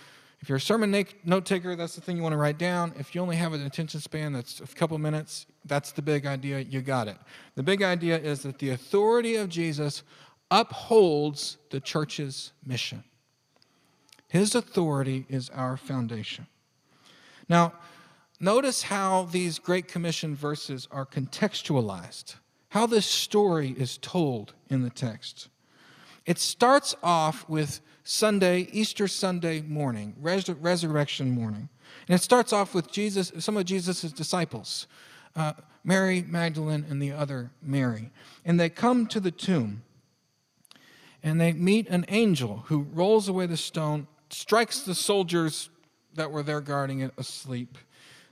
if 0.40 0.48
you're 0.48 0.56
a 0.56 0.60
sermon 0.60 1.04
note 1.24 1.44
taker, 1.44 1.76
that's 1.76 1.94
the 1.94 2.00
thing 2.00 2.16
you 2.16 2.22
want 2.22 2.32
to 2.32 2.38
write 2.38 2.56
down. 2.56 2.94
If 2.98 3.14
you 3.14 3.20
only 3.20 3.36
have 3.36 3.52
an 3.52 3.66
attention 3.66 4.00
span 4.00 4.32
that's 4.32 4.60
a 4.60 4.66
couple 4.66 4.96
minutes, 4.96 5.44
that's 5.66 5.92
the 5.92 6.00
big 6.00 6.24
idea. 6.24 6.60
You 6.60 6.80
got 6.80 7.08
it. 7.08 7.18
The 7.56 7.62
big 7.62 7.82
idea 7.82 8.18
is 8.18 8.42
that 8.42 8.58
the 8.58 8.70
authority 8.70 9.36
of 9.36 9.50
Jesus 9.50 10.02
upholds 10.50 11.58
the 11.68 11.78
church's 11.78 12.52
mission. 12.64 13.04
His 14.28 14.54
authority 14.54 15.26
is 15.28 15.50
our 15.50 15.76
foundation. 15.76 16.46
Now, 17.48 17.74
notice 18.38 18.82
how 18.82 19.24
these 19.24 19.58
Great 19.58 19.88
Commission 19.88 20.34
verses 20.34 20.88
are 20.90 21.04
contextualized, 21.04 22.36
how 22.70 22.86
this 22.86 23.06
story 23.06 23.74
is 23.76 23.98
told 23.98 24.54
in 24.68 24.82
the 24.82 24.90
text. 24.90 25.48
It 26.26 26.38
starts 26.38 26.94
off 27.02 27.48
with 27.48 27.80
Sunday, 28.04 28.68
Easter 28.72 29.08
Sunday 29.08 29.60
morning, 29.60 30.14
res- 30.20 30.48
resurrection 30.48 31.30
morning. 31.30 31.68
And 32.08 32.14
it 32.14 32.22
starts 32.22 32.52
off 32.52 32.74
with 32.74 32.90
Jesus, 32.90 33.32
some 33.38 33.56
of 33.56 33.64
Jesus' 33.64 34.12
disciples, 34.12 34.86
uh, 35.34 35.52
Mary 35.82 36.22
Magdalene 36.22 36.84
and 36.88 37.02
the 37.02 37.12
other 37.12 37.50
Mary. 37.62 38.10
And 38.44 38.58
they 38.58 38.68
come 38.68 39.06
to 39.08 39.20
the 39.20 39.30
tomb 39.30 39.82
and 41.22 41.40
they 41.40 41.52
meet 41.52 41.88
an 41.88 42.04
angel 42.08 42.64
who 42.66 42.86
rolls 42.92 43.28
away 43.28 43.46
the 43.46 43.56
stone, 43.56 44.06
strikes 44.30 44.80
the 44.80 44.94
soldiers 44.94 45.70
that 46.14 46.30
were 46.30 46.42
there 46.42 46.60
guarding 46.60 47.00
it 47.00 47.12
asleep. 47.18 47.76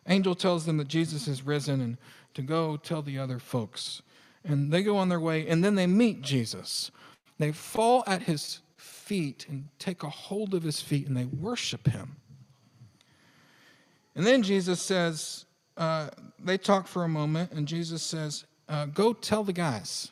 Angel 0.07 0.35
tells 0.35 0.65
them 0.65 0.77
that 0.79 0.89
Jesus 0.89 1.27
has 1.27 1.45
risen 1.45 1.81
and 1.81 1.99
to 2.35 2.43
go 2.43 2.77
tell 2.77 3.03
the 3.03 3.19
other 3.19 3.39
folks. 3.39 4.03
And 4.45 4.73
they 4.73 4.83
go 4.83 4.97
on 4.97 5.09
their 5.09 5.21
way, 5.21 5.47
and 5.47 5.65
then 5.65 5.75
they 5.75 5.87
meet 5.87 6.23
Jesus. 6.23 6.91
They 7.39 7.53
fall 7.53 8.05
at 8.07 8.23
his 8.23 8.61
feet 8.77 9.47
and 9.49 9.69
take 9.79 10.03
a 10.03 10.09
hold 10.11 10.55
of 10.55 10.63
his 10.63 10.81
feet 10.83 11.07
and 11.07 11.17
they 11.17 11.25
worship 11.25 11.87
him. 11.87 12.17
And 14.15 14.27
then 14.27 14.43
Jesus 14.43 14.83
says, 14.83 15.47
uh, 15.79 16.11
they 16.43 16.59
talk 16.59 16.89
for 16.89 17.05
a 17.05 17.09
moment, 17.09 17.53
and 17.53 17.67
Jesus 17.67 18.03
says, 18.03 18.45
uh, 18.69 18.87
Go 18.87 19.13
tell 19.13 19.45
the 19.45 19.53
guys. 19.53 20.11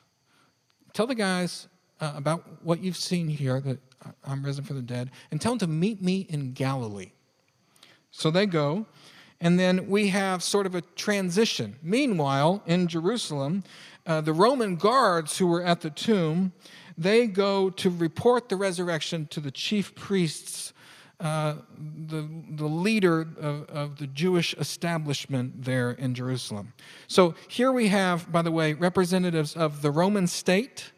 Tell 0.92 1.06
the 1.06 1.14
guys 1.14 1.66
uh, 2.00 2.12
about 2.16 2.44
what 2.62 2.80
you've 2.82 2.96
seen 2.96 3.28
here, 3.28 3.60
that 3.60 3.78
I'm 4.24 4.44
risen 4.44 4.64
from 4.64 4.76
the 4.76 4.82
dead, 4.82 5.10
and 5.30 5.40
tell 5.40 5.52
them 5.52 5.58
to 5.58 5.66
meet 5.66 6.00
me 6.00 6.26
in 6.28 6.52
Galilee. 6.52 7.10
So 8.12 8.30
they 8.30 8.46
go, 8.46 8.86
and 9.40 9.58
then 9.58 9.90
we 9.90 10.08
have 10.08 10.42
sort 10.42 10.66
of 10.66 10.74
a 10.76 10.80
transition. 10.80 11.76
Meanwhile, 11.82 12.62
in 12.64 12.86
Jerusalem, 12.86 13.64
uh, 14.06 14.20
the 14.20 14.32
Roman 14.32 14.76
guards 14.76 15.38
who 15.38 15.46
were 15.46 15.62
at 15.62 15.80
the 15.80 15.90
tomb 15.90 16.52
they 16.98 17.26
go 17.26 17.70
to 17.70 17.90
report 17.90 18.48
the 18.48 18.56
resurrection 18.56 19.26
to 19.26 19.40
the 19.40 19.50
chief 19.50 19.94
priests, 19.94 20.72
uh, 21.20 21.56
the, 22.06 22.28
the 22.50 22.66
leader 22.66 23.20
of, 23.20 23.68
of 23.68 23.98
the 23.98 24.06
Jewish 24.06 24.54
establishment 24.54 25.64
there 25.64 25.90
in 25.90 26.14
Jerusalem. 26.14 26.72
So 27.06 27.34
here 27.48 27.70
we 27.70 27.88
have, 27.88 28.32
by 28.32 28.42
the 28.42 28.50
way, 28.50 28.72
representatives 28.72 29.54
of 29.54 29.82
the 29.82 29.90
Roman 29.90 30.26
state 30.26 30.92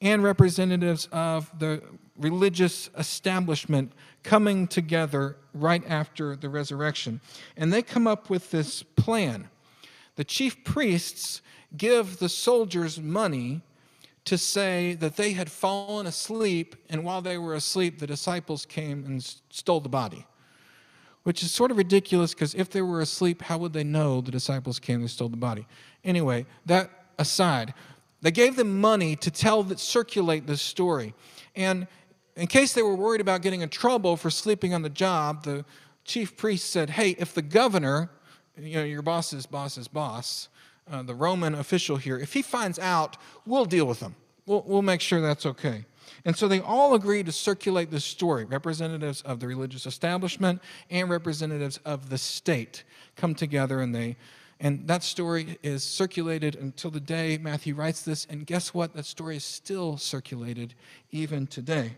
and 0.00 0.22
representatives 0.22 1.08
of 1.12 1.50
the 1.58 1.82
religious 2.16 2.88
establishment 2.96 3.92
coming 4.22 4.66
together 4.66 5.36
right 5.52 5.82
after 5.88 6.36
the 6.36 6.48
resurrection. 6.48 7.20
And 7.56 7.72
they 7.72 7.82
come 7.82 8.06
up 8.06 8.30
with 8.30 8.50
this 8.50 8.82
plan. 8.82 9.48
The 10.16 10.24
chief 10.24 10.64
priests 10.64 11.42
give 11.76 12.18
the 12.18 12.28
soldiers 12.28 13.00
money 13.00 13.62
to 14.24 14.38
say 14.38 14.94
that 14.94 15.16
they 15.16 15.32
had 15.32 15.50
fallen 15.50 16.06
asleep, 16.06 16.76
and 16.88 17.04
while 17.04 17.20
they 17.20 17.36
were 17.36 17.54
asleep, 17.54 17.98
the 17.98 18.06
disciples 18.06 18.64
came 18.64 19.04
and 19.04 19.22
stole 19.50 19.80
the 19.80 19.88
body. 19.88 20.26
Which 21.24 21.42
is 21.42 21.50
sort 21.50 21.70
of 21.70 21.78
ridiculous 21.78 22.34
because 22.34 22.54
if 22.54 22.70
they 22.70 22.82
were 22.82 23.00
asleep, 23.00 23.42
how 23.42 23.58
would 23.58 23.72
they 23.72 23.84
know 23.84 24.20
the 24.20 24.30
disciples 24.30 24.78
came 24.78 25.00
and 25.00 25.10
stole 25.10 25.28
the 25.28 25.36
body? 25.36 25.66
Anyway, 26.04 26.46
that 26.66 26.90
aside, 27.18 27.72
they 28.20 28.30
gave 28.30 28.56
them 28.56 28.80
money 28.80 29.16
to 29.16 29.30
tell 29.30 29.62
that 29.64 29.78
circulate 29.78 30.46
this 30.46 30.60
story. 30.60 31.14
And 31.56 31.86
in 32.36 32.46
case 32.46 32.72
they 32.72 32.82
were 32.82 32.94
worried 32.94 33.20
about 33.20 33.42
getting 33.42 33.60
in 33.60 33.68
trouble 33.68 34.16
for 34.16 34.30
sleeping 34.30 34.74
on 34.74 34.82
the 34.82 34.90
job, 34.90 35.44
the 35.44 35.64
chief 36.04 36.36
priest 36.36 36.70
said, 36.70 36.90
Hey, 36.90 37.10
if 37.18 37.34
the 37.34 37.42
governor, 37.42 38.10
you 38.58 38.74
know, 38.74 38.84
your 38.84 39.02
boss's 39.02 39.46
boss's 39.46 39.88
boss, 39.88 40.48
uh, 40.90 41.02
the 41.02 41.14
Roman 41.14 41.54
official 41.54 41.96
here, 41.96 42.18
if 42.18 42.32
he 42.32 42.42
finds 42.42 42.78
out, 42.78 43.16
we'll 43.46 43.64
deal 43.64 43.86
with 43.86 44.00
him. 44.00 44.14
We'll, 44.46 44.64
we'll 44.66 44.82
make 44.82 45.00
sure 45.00 45.20
that's 45.20 45.46
okay. 45.46 45.84
And 46.24 46.36
so 46.36 46.48
they 46.48 46.60
all 46.60 46.94
agree 46.94 47.22
to 47.22 47.32
circulate 47.32 47.90
this 47.90 48.04
story. 48.04 48.44
Representatives 48.44 49.22
of 49.22 49.40
the 49.40 49.46
religious 49.46 49.86
establishment 49.86 50.60
and 50.90 51.08
representatives 51.08 51.78
of 51.84 52.10
the 52.10 52.18
state 52.18 52.84
come 53.16 53.34
together 53.34 53.80
and 53.80 53.94
they 53.94 54.16
and 54.60 54.86
that 54.88 55.02
story 55.02 55.58
is 55.62 55.82
circulated 55.82 56.56
until 56.56 56.90
the 56.90 57.00
day 57.00 57.38
Matthew 57.38 57.74
writes 57.74 58.02
this. 58.02 58.26
And 58.30 58.46
guess 58.46 58.72
what? 58.72 58.94
That 58.94 59.04
story 59.04 59.36
is 59.36 59.44
still 59.44 59.96
circulated 59.96 60.74
even 61.10 61.46
today. 61.46 61.96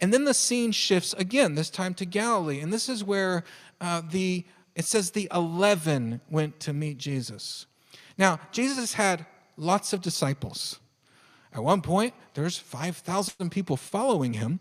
And 0.00 0.12
then 0.12 0.24
the 0.24 0.34
scene 0.34 0.72
shifts 0.72 1.14
again, 1.14 1.54
this 1.54 1.70
time 1.70 1.94
to 1.94 2.06
Galilee. 2.06 2.60
And 2.60 2.72
this 2.72 2.88
is 2.88 3.04
where 3.04 3.44
uh, 3.80 4.02
the, 4.08 4.44
it 4.74 4.84
says 4.84 5.10
the 5.10 5.28
11 5.32 6.20
went 6.30 6.60
to 6.60 6.72
meet 6.72 6.98
Jesus. 6.98 7.66
Now, 8.16 8.40
Jesus 8.52 8.94
had 8.94 9.26
lots 9.56 9.92
of 9.92 10.00
disciples. 10.00 10.78
At 11.52 11.62
one 11.62 11.82
point, 11.82 12.14
there's 12.34 12.58
5,000 12.58 13.50
people 13.50 13.76
following 13.76 14.34
him. 14.34 14.60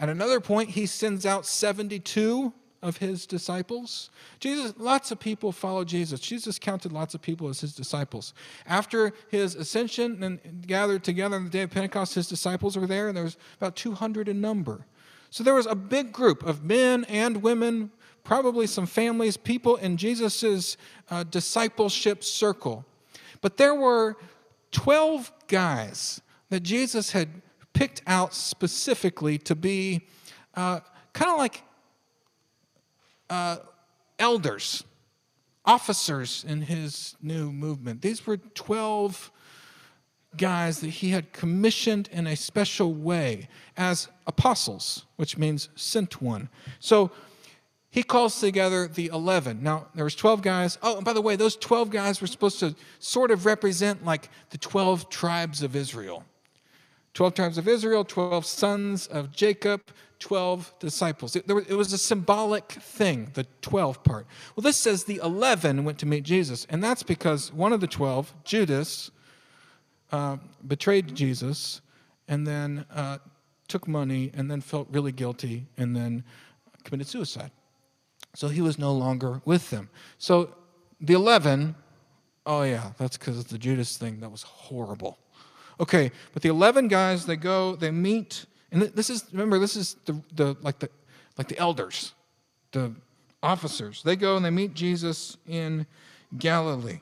At 0.00 0.08
another 0.08 0.40
point, 0.40 0.70
he 0.70 0.86
sends 0.86 1.26
out 1.26 1.44
72 1.44 2.52
of 2.80 2.98
his 2.98 3.26
disciples. 3.26 4.10
Jesus, 4.38 4.72
lots 4.78 5.10
of 5.10 5.18
people 5.18 5.50
follow 5.50 5.84
Jesus. 5.84 6.20
Jesus 6.20 6.58
counted 6.58 6.92
lots 6.92 7.14
of 7.14 7.20
people 7.20 7.48
as 7.48 7.60
his 7.60 7.74
disciples. 7.74 8.32
After 8.66 9.12
his 9.28 9.54
ascension 9.54 10.22
and 10.22 10.66
gathered 10.66 11.02
together 11.02 11.36
on 11.36 11.44
the 11.44 11.50
day 11.50 11.62
of 11.62 11.70
Pentecost, 11.70 12.14
his 12.14 12.28
disciples 12.28 12.76
were 12.76 12.86
there, 12.86 13.08
and 13.08 13.16
there 13.16 13.24
was 13.24 13.36
about 13.56 13.74
200 13.74 14.28
in 14.28 14.40
number. 14.40 14.86
So 15.30 15.42
there 15.42 15.54
was 15.54 15.66
a 15.66 15.74
big 15.74 16.12
group 16.12 16.42
of 16.44 16.64
men 16.64 17.04
and 17.04 17.42
women 17.42 17.90
probably 18.28 18.66
some 18.66 18.84
families, 18.84 19.38
people 19.38 19.76
in 19.76 19.96
Jesus' 19.96 20.76
uh, 21.10 21.24
discipleship 21.24 22.22
circle. 22.22 22.84
But 23.40 23.56
there 23.56 23.74
were 23.74 24.18
12 24.72 25.32
guys 25.46 26.20
that 26.50 26.60
Jesus 26.60 27.12
had 27.12 27.40
picked 27.72 28.02
out 28.06 28.34
specifically 28.34 29.38
to 29.38 29.54
be 29.56 30.06
uh, 30.54 30.80
kind 31.14 31.32
of 31.32 31.38
like 31.38 31.62
uh, 33.30 33.56
elders, 34.18 34.84
officers 35.64 36.44
in 36.46 36.60
his 36.60 37.16
new 37.22 37.50
movement. 37.50 38.02
These 38.02 38.26
were 38.26 38.36
12 38.36 39.32
guys 40.36 40.80
that 40.80 40.90
he 40.90 41.08
had 41.08 41.32
commissioned 41.32 42.10
in 42.12 42.26
a 42.26 42.36
special 42.36 42.92
way 42.92 43.48
as 43.74 44.08
apostles, 44.26 45.06
which 45.16 45.38
means 45.38 45.70
sent 45.76 46.20
one. 46.20 46.50
So 46.78 47.10
he 47.90 48.02
calls 48.02 48.38
together 48.38 48.86
the 48.86 49.06
11. 49.06 49.62
Now, 49.62 49.86
there 49.94 50.04
was 50.04 50.14
12 50.14 50.42
guys. 50.42 50.78
Oh, 50.82 50.96
and 50.96 51.04
by 51.04 51.12
the 51.12 51.22
way, 51.22 51.36
those 51.36 51.56
12 51.56 51.90
guys 51.90 52.20
were 52.20 52.26
supposed 52.26 52.60
to 52.60 52.74
sort 52.98 53.30
of 53.30 53.46
represent 53.46 54.04
like 54.04 54.28
the 54.50 54.58
12 54.58 55.08
tribes 55.08 55.62
of 55.62 55.74
Israel. 55.74 56.24
12 57.14 57.34
tribes 57.34 57.58
of 57.58 57.66
Israel, 57.66 58.04
12 58.04 58.44
sons 58.44 59.06
of 59.06 59.32
Jacob, 59.32 59.80
12 60.18 60.74
disciples. 60.78 61.34
It, 61.34 61.48
it, 61.48 61.74
was 61.74 61.92
a 61.92 61.98
symbolic 61.98 62.70
thing, 62.70 63.30
the 63.34 63.46
12 63.62 64.04
part. 64.04 64.26
Well, 64.54 64.62
this 64.62 64.76
says 64.76 65.04
the 65.04 65.20
11 65.22 65.84
went 65.84 65.98
to 65.98 66.06
meet 66.06 66.24
Jesus, 66.24 66.66
and 66.68 66.84
that's 66.84 67.02
because 67.02 67.52
one 67.52 67.72
of 67.72 67.80
the 67.80 67.86
12, 67.86 68.34
Judas, 68.44 69.10
uh, 70.12 70.36
betrayed 70.66 71.14
Jesus 71.14 71.80
and 72.28 72.46
then 72.46 72.84
uh, 72.94 73.18
took 73.68 73.88
money 73.88 74.30
and 74.34 74.50
then 74.50 74.60
felt 74.60 74.88
really 74.90 75.12
guilty 75.12 75.66
and 75.76 75.96
then 75.96 76.24
committed 76.84 77.06
suicide. 77.06 77.50
So 78.38 78.46
he 78.46 78.60
was 78.60 78.78
no 78.78 78.92
longer 78.92 79.42
with 79.44 79.70
them. 79.70 79.90
So 80.18 80.54
the 81.00 81.14
11, 81.14 81.74
oh 82.46 82.62
yeah, 82.62 82.92
that's 82.96 83.18
because 83.18 83.36
of 83.36 83.48
the 83.48 83.58
Judas 83.58 83.96
thing. 83.96 84.20
That 84.20 84.30
was 84.30 84.44
horrible. 84.44 85.18
Okay, 85.80 86.12
but 86.32 86.42
the 86.42 86.48
11 86.48 86.86
guys, 86.86 87.26
they 87.26 87.34
go, 87.34 87.74
they 87.74 87.90
meet, 87.90 88.46
and 88.70 88.82
this 88.82 89.10
is, 89.10 89.24
remember, 89.32 89.58
this 89.58 89.74
is 89.74 89.96
the, 90.04 90.22
the, 90.36 90.56
like, 90.60 90.78
the, 90.78 90.88
like 91.36 91.48
the 91.48 91.58
elders, 91.58 92.12
the 92.70 92.92
officers. 93.42 94.04
They 94.04 94.14
go 94.14 94.36
and 94.36 94.44
they 94.44 94.50
meet 94.50 94.72
Jesus 94.72 95.36
in 95.48 95.84
Galilee 96.38 97.00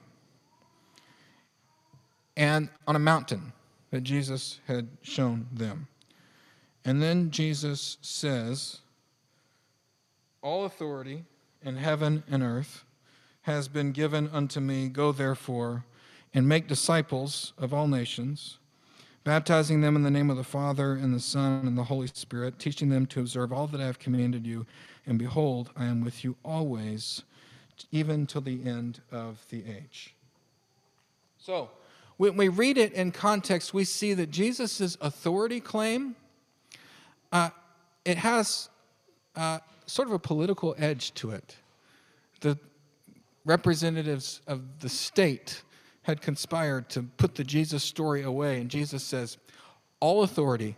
and 2.35 2.71
on 2.87 2.97
a 2.97 2.99
mountain 2.99 3.53
that 3.91 4.05
Jesus 4.05 4.61
had 4.67 4.89
shown 5.03 5.49
them. 5.53 5.87
And 6.87 7.03
then 7.03 7.31
Jesus 7.31 7.99
says, 8.01 8.81
All 10.43 10.65
authority 10.65 11.25
in 11.65 11.77
heaven 11.77 12.23
and 12.31 12.43
earth 12.43 12.85
has 13.43 13.69
been 13.69 13.93
given 13.93 14.29
unto 14.33 14.61
me. 14.61 14.89
Go 14.89 15.13
therefore 15.13 15.85
and 16.35 16.49
make 16.49 16.69
disciples 16.69 17.53
of 17.57 17.73
all 17.73 17.89
nations, 17.89 18.59
baptizing 19.25 19.81
them 19.81 19.97
in 19.97 20.03
the 20.03 20.11
name 20.11 20.31
of 20.31 20.37
the 20.37 20.45
Father 20.45 20.93
and 20.93 21.15
the 21.15 21.21
Son 21.21 21.67
and 21.67 21.79
the 21.79 21.85
Holy 21.85 22.09
Spirit, 22.09 22.59
teaching 22.59 22.89
them 22.89 23.07
to 23.07 23.21
observe 23.21 23.53
all 23.53 23.67
that 23.69 23.81
I 23.81 23.87
have 23.87 23.99
commanded 23.99 24.47
you. 24.47 24.67
And 25.07 25.19
behold, 25.19 25.71
I 25.77 25.87
am 25.87 26.05
with 26.05 26.25
you 26.25 26.37
always, 26.45 27.23
even 27.91 28.27
till 28.27 28.41
the 28.41 28.65
end 28.65 29.01
of 29.11 29.45
the 29.51 29.65
age. 29.65 30.15
So, 31.39 31.71
when 32.17 32.37
we 32.37 32.49
read 32.49 32.79
it 32.79 32.93
in 32.93 33.13
context, 33.13 33.75
we 33.75 33.85
see 33.85 34.15
that 34.15 34.31
Jesus' 34.31 34.97
authority 35.01 35.61
claim, 35.61 36.17
uh, 37.31 37.51
it 38.05 38.17
has 38.19 38.69
uh, 39.35 39.59
sort 39.87 40.09
of 40.09 40.15
a 40.15 40.19
political 40.19 40.75
edge 40.79 41.15
to 41.15 41.31
it. 41.31 41.57
The 42.41 42.59
representatives 43.45 44.41
of 44.47 44.81
the 44.81 44.89
state 44.89 45.63
had 46.03 46.21
conspired 46.21 46.89
to 46.91 47.03
put 47.03 47.35
the 47.35 47.45
Jesus 47.45 47.83
story 47.83 48.23
away, 48.23 48.61
and 48.61 48.71
Jesus 48.71 49.03
says, 49.03 49.39
All 50.01 50.23
authority 50.23 50.77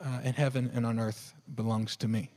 uh, 0.00 0.20
in 0.22 0.34
heaven 0.34 0.70
and 0.74 0.86
on 0.86 0.98
earth 0.98 1.34
belongs 1.54 1.96
to 1.96 2.08
me. 2.08 2.30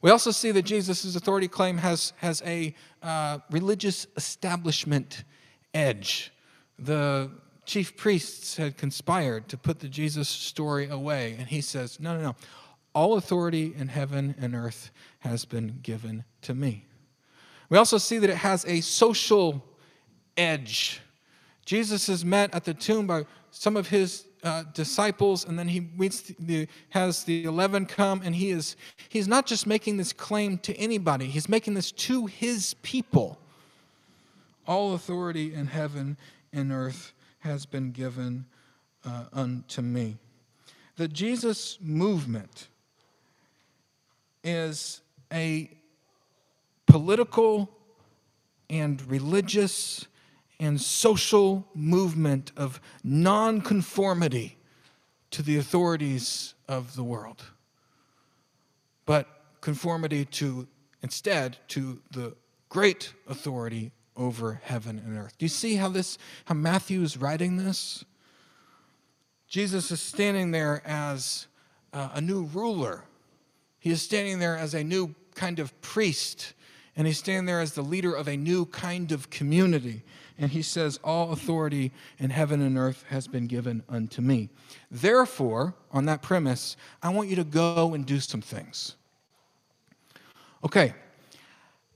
We 0.00 0.10
also 0.10 0.30
see 0.30 0.52
that 0.52 0.62
Jesus' 0.62 1.16
authority 1.16 1.48
claim 1.48 1.78
has, 1.78 2.12
has 2.18 2.42
a 2.46 2.74
uh, 3.02 3.38
religious 3.50 4.06
establishment 4.16 5.24
edge. 5.74 6.32
The 6.78 7.30
chief 7.64 7.96
priests 7.96 8.56
had 8.56 8.76
conspired 8.76 9.48
to 9.48 9.56
put 9.56 9.80
the 9.80 9.88
Jesus 9.88 10.28
story 10.28 10.88
away. 10.88 11.34
And 11.38 11.48
he 11.48 11.60
says, 11.60 11.98
No, 11.98 12.16
no, 12.16 12.22
no. 12.22 12.36
All 12.94 13.16
authority 13.16 13.74
in 13.76 13.88
heaven 13.88 14.34
and 14.40 14.54
earth 14.54 14.90
has 15.20 15.44
been 15.44 15.78
given 15.82 16.24
to 16.42 16.54
me. 16.54 16.84
We 17.68 17.78
also 17.78 17.98
see 17.98 18.18
that 18.18 18.30
it 18.30 18.36
has 18.36 18.64
a 18.64 18.80
social 18.80 19.62
edge. 20.36 21.00
Jesus 21.64 22.08
is 22.08 22.24
met 22.24 22.54
at 22.54 22.64
the 22.64 22.74
tomb 22.74 23.06
by 23.06 23.26
some 23.50 23.76
of 23.76 23.88
his 23.88 24.24
uh, 24.42 24.64
disciples, 24.72 25.44
and 25.44 25.58
then 25.58 25.68
he 25.68 25.80
meets 25.80 26.20
the, 26.38 26.68
has 26.90 27.24
the 27.24 27.44
11 27.44 27.86
come, 27.86 28.22
and 28.24 28.34
he 28.34 28.50
is 28.50 28.76
he's 29.08 29.28
not 29.28 29.46
just 29.46 29.66
making 29.66 29.96
this 29.96 30.12
claim 30.12 30.58
to 30.58 30.74
anybody, 30.76 31.26
he's 31.26 31.48
making 31.48 31.74
this 31.74 31.92
to 31.92 32.26
his 32.26 32.74
people. 32.82 33.38
All 34.66 34.94
authority 34.94 35.54
in 35.54 35.66
heaven 35.66 36.16
and 36.52 36.72
earth 36.72 37.12
has 37.40 37.66
been 37.66 37.90
given 37.90 38.46
uh, 39.04 39.24
unto 39.32 39.82
me. 39.82 40.16
The 40.96 41.08
Jesus 41.08 41.78
movement 41.80 42.68
is 44.48 45.02
a 45.32 45.70
political 46.86 47.70
and 48.70 49.00
religious 49.10 50.06
and 50.58 50.80
social 50.80 51.66
movement 51.74 52.50
of 52.56 52.80
nonconformity 53.04 54.56
to 55.30 55.42
the 55.42 55.58
authorities 55.58 56.54
of 56.66 56.96
the 56.96 57.04
world, 57.04 57.44
but 59.06 59.26
conformity 59.60 60.24
to 60.24 60.66
instead 61.02 61.58
to 61.68 62.00
the 62.10 62.34
great 62.68 63.12
authority 63.28 63.92
over 64.16 64.60
heaven 64.64 64.98
and 64.98 65.16
earth. 65.16 65.36
Do 65.38 65.44
you 65.44 65.50
see 65.50 65.76
how 65.76 65.90
this 65.90 66.18
how 66.46 66.54
Matthew 66.54 67.02
is 67.02 67.16
writing 67.16 67.56
this? 67.56 68.04
Jesus 69.46 69.90
is 69.90 70.00
standing 70.00 70.50
there 70.50 70.82
as 70.84 71.46
uh, 71.92 72.10
a 72.14 72.20
new 72.20 72.44
ruler. 72.44 73.04
He 73.78 73.90
is 73.90 74.02
standing 74.02 74.38
there 74.38 74.56
as 74.56 74.74
a 74.74 74.82
new 74.82 75.14
kind 75.34 75.58
of 75.58 75.78
priest, 75.80 76.54
and 76.96 77.06
he's 77.06 77.18
standing 77.18 77.46
there 77.46 77.60
as 77.60 77.72
the 77.72 77.82
leader 77.82 78.12
of 78.12 78.28
a 78.28 78.36
new 78.36 78.66
kind 78.66 79.12
of 79.12 79.30
community. 79.30 80.02
And 80.38 80.50
he 80.50 80.62
says, 80.62 80.98
All 81.02 81.32
authority 81.32 81.92
in 82.18 82.30
heaven 82.30 82.60
and 82.60 82.76
earth 82.76 83.04
has 83.08 83.26
been 83.26 83.46
given 83.46 83.82
unto 83.88 84.22
me. 84.22 84.50
Therefore, 84.90 85.74
on 85.90 86.06
that 86.06 86.22
premise, 86.22 86.76
I 87.02 87.10
want 87.10 87.28
you 87.28 87.36
to 87.36 87.44
go 87.44 87.94
and 87.94 88.04
do 88.04 88.20
some 88.20 88.40
things. 88.40 88.96
Okay, 90.64 90.92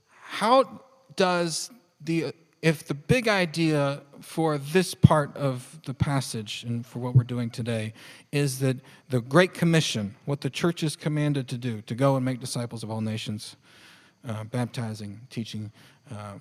how 0.07 0.81
does 1.15 1.69
the, 2.01 2.33
if 2.61 2.87
the 2.87 2.93
big 2.93 3.27
idea 3.27 4.01
for 4.23 4.57
this 4.57 4.93
part 4.93 5.35
of 5.35 5.79
the 5.85 5.93
passage 5.93 6.63
and 6.63 6.85
for 6.85 6.99
what 6.99 7.15
we're 7.15 7.23
doing 7.23 7.49
today 7.49 7.93
is 8.31 8.59
that 8.59 8.77
the 9.09 9.21
Great 9.21 9.53
Commission, 9.53 10.15
what 10.25 10.41
the 10.41 10.49
church 10.49 10.81
is 10.81 10.95
commanded 10.95 11.47
to 11.49 11.57
do, 11.57 11.81
to 11.81 11.95
go 11.95 12.15
and 12.15 12.25
make 12.25 12.39
disciples 12.39 12.83
of 12.83 12.89
all 12.89 13.01
nations, 13.01 13.55
uh, 14.27 14.43
baptizing, 14.45 15.21
teaching, 15.29 15.71
uh, 16.11 16.33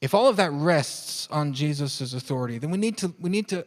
if 0.00 0.14
all 0.14 0.28
of 0.28 0.36
that 0.36 0.50
rests 0.52 1.28
on 1.30 1.52
Jesus' 1.52 2.14
authority, 2.14 2.58
then 2.58 2.70
we 2.70 2.78
need 2.78 2.96
to, 2.98 3.12
we 3.20 3.28
need 3.28 3.48
to 3.48 3.66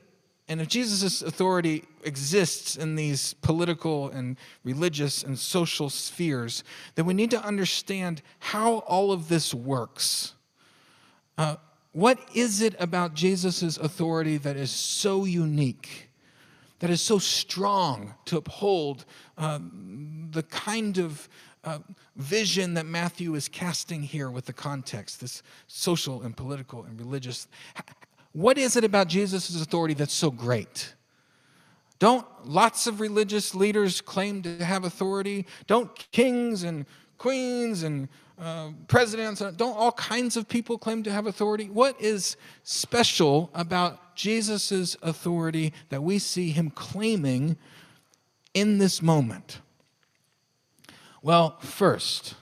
and 0.50 0.60
if 0.60 0.68
Jesus' 0.68 1.22
authority 1.22 1.86
exists 2.04 2.76
in 2.76 2.96
these 2.96 3.34
political 3.36 4.10
and 4.10 4.38
religious 4.64 5.24
and 5.24 5.40
social 5.40 5.90
spheres, 5.90 6.66
then 6.96 7.06
we 7.06 7.14
need 7.14 7.32
to 7.32 7.42
understand 7.42 8.22
how 8.40 8.80
all 8.80 9.14
of 9.14 9.30
this 9.30 9.54
works. 9.54 10.34
Uh, 11.38 11.56
what 11.94 12.20
is 12.34 12.62
it 12.62 12.76
about 12.80 13.14
Jesus' 13.14 13.78
authority 13.78 14.38
that 14.38 14.58
is 14.58 14.72
so 14.72 15.26
unique, 15.26 16.10
that 16.80 16.90
is 16.90 17.02
so 17.02 17.20
strong 17.20 18.16
to 18.26 18.38
uphold 18.38 19.06
uh, 19.38 19.60
the 20.32 20.44
kind 20.44 20.98
of 20.98 21.30
uh, 21.64 21.80
vision 22.16 22.74
that 22.74 22.86
Matthew 22.86 23.36
is 23.36 23.48
casting 23.48 24.02
here 24.02 24.30
with 24.30 24.46
the 24.46 24.54
context, 24.54 25.22
this 25.22 25.44
social 25.68 26.24
and 26.24 26.36
political 26.36 26.84
and 26.84 27.00
religious? 27.00 27.48
What 28.34 28.58
is 28.58 28.76
it 28.76 28.84
about 28.84 29.08
Jesus' 29.08 29.62
authority 29.62 29.94
that's 29.94 30.14
so 30.14 30.32
great? 30.32 30.96
Don't 32.00 32.26
lots 32.44 32.88
of 32.88 33.00
religious 33.00 33.56
leaders 33.56 34.02
claim 34.02 34.42
to 34.42 34.66
have 34.66 34.84
authority? 34.84 35.46
Don't 35.68 35.94
kings 36.12 36.64
and 36.64 36.86
queens 37.18 37.84
and 37.84 38.10
uh, 38.40 38.70
presidents, 38.88 39.42
uh, 39.42 39.52
don't 39.52 39.78
all 39.78 39.92
kinds 39.92 40.38
of 40.38 40.48
people 40.48 40.78
claim 40.78 41.04
to 41.04 41.12
have 41.12 41.28
authority? 41.28 41.70
What 41.70 42.00
is 42.02 42.36
special 42.64 43.50
about 43.54 44.16
Jesus' 44.16 44.96
authority 45.02 45.74
that 45.90 46.02
we 46.04 46.20
see 46.20 46.52
him 46.52 46.70
claiming 46.70 47.58
in 48.54 48.78
this 48.78 49.02
moment? 49.02 49.60
Well, 51.22 51.58
first, 51.60 52.36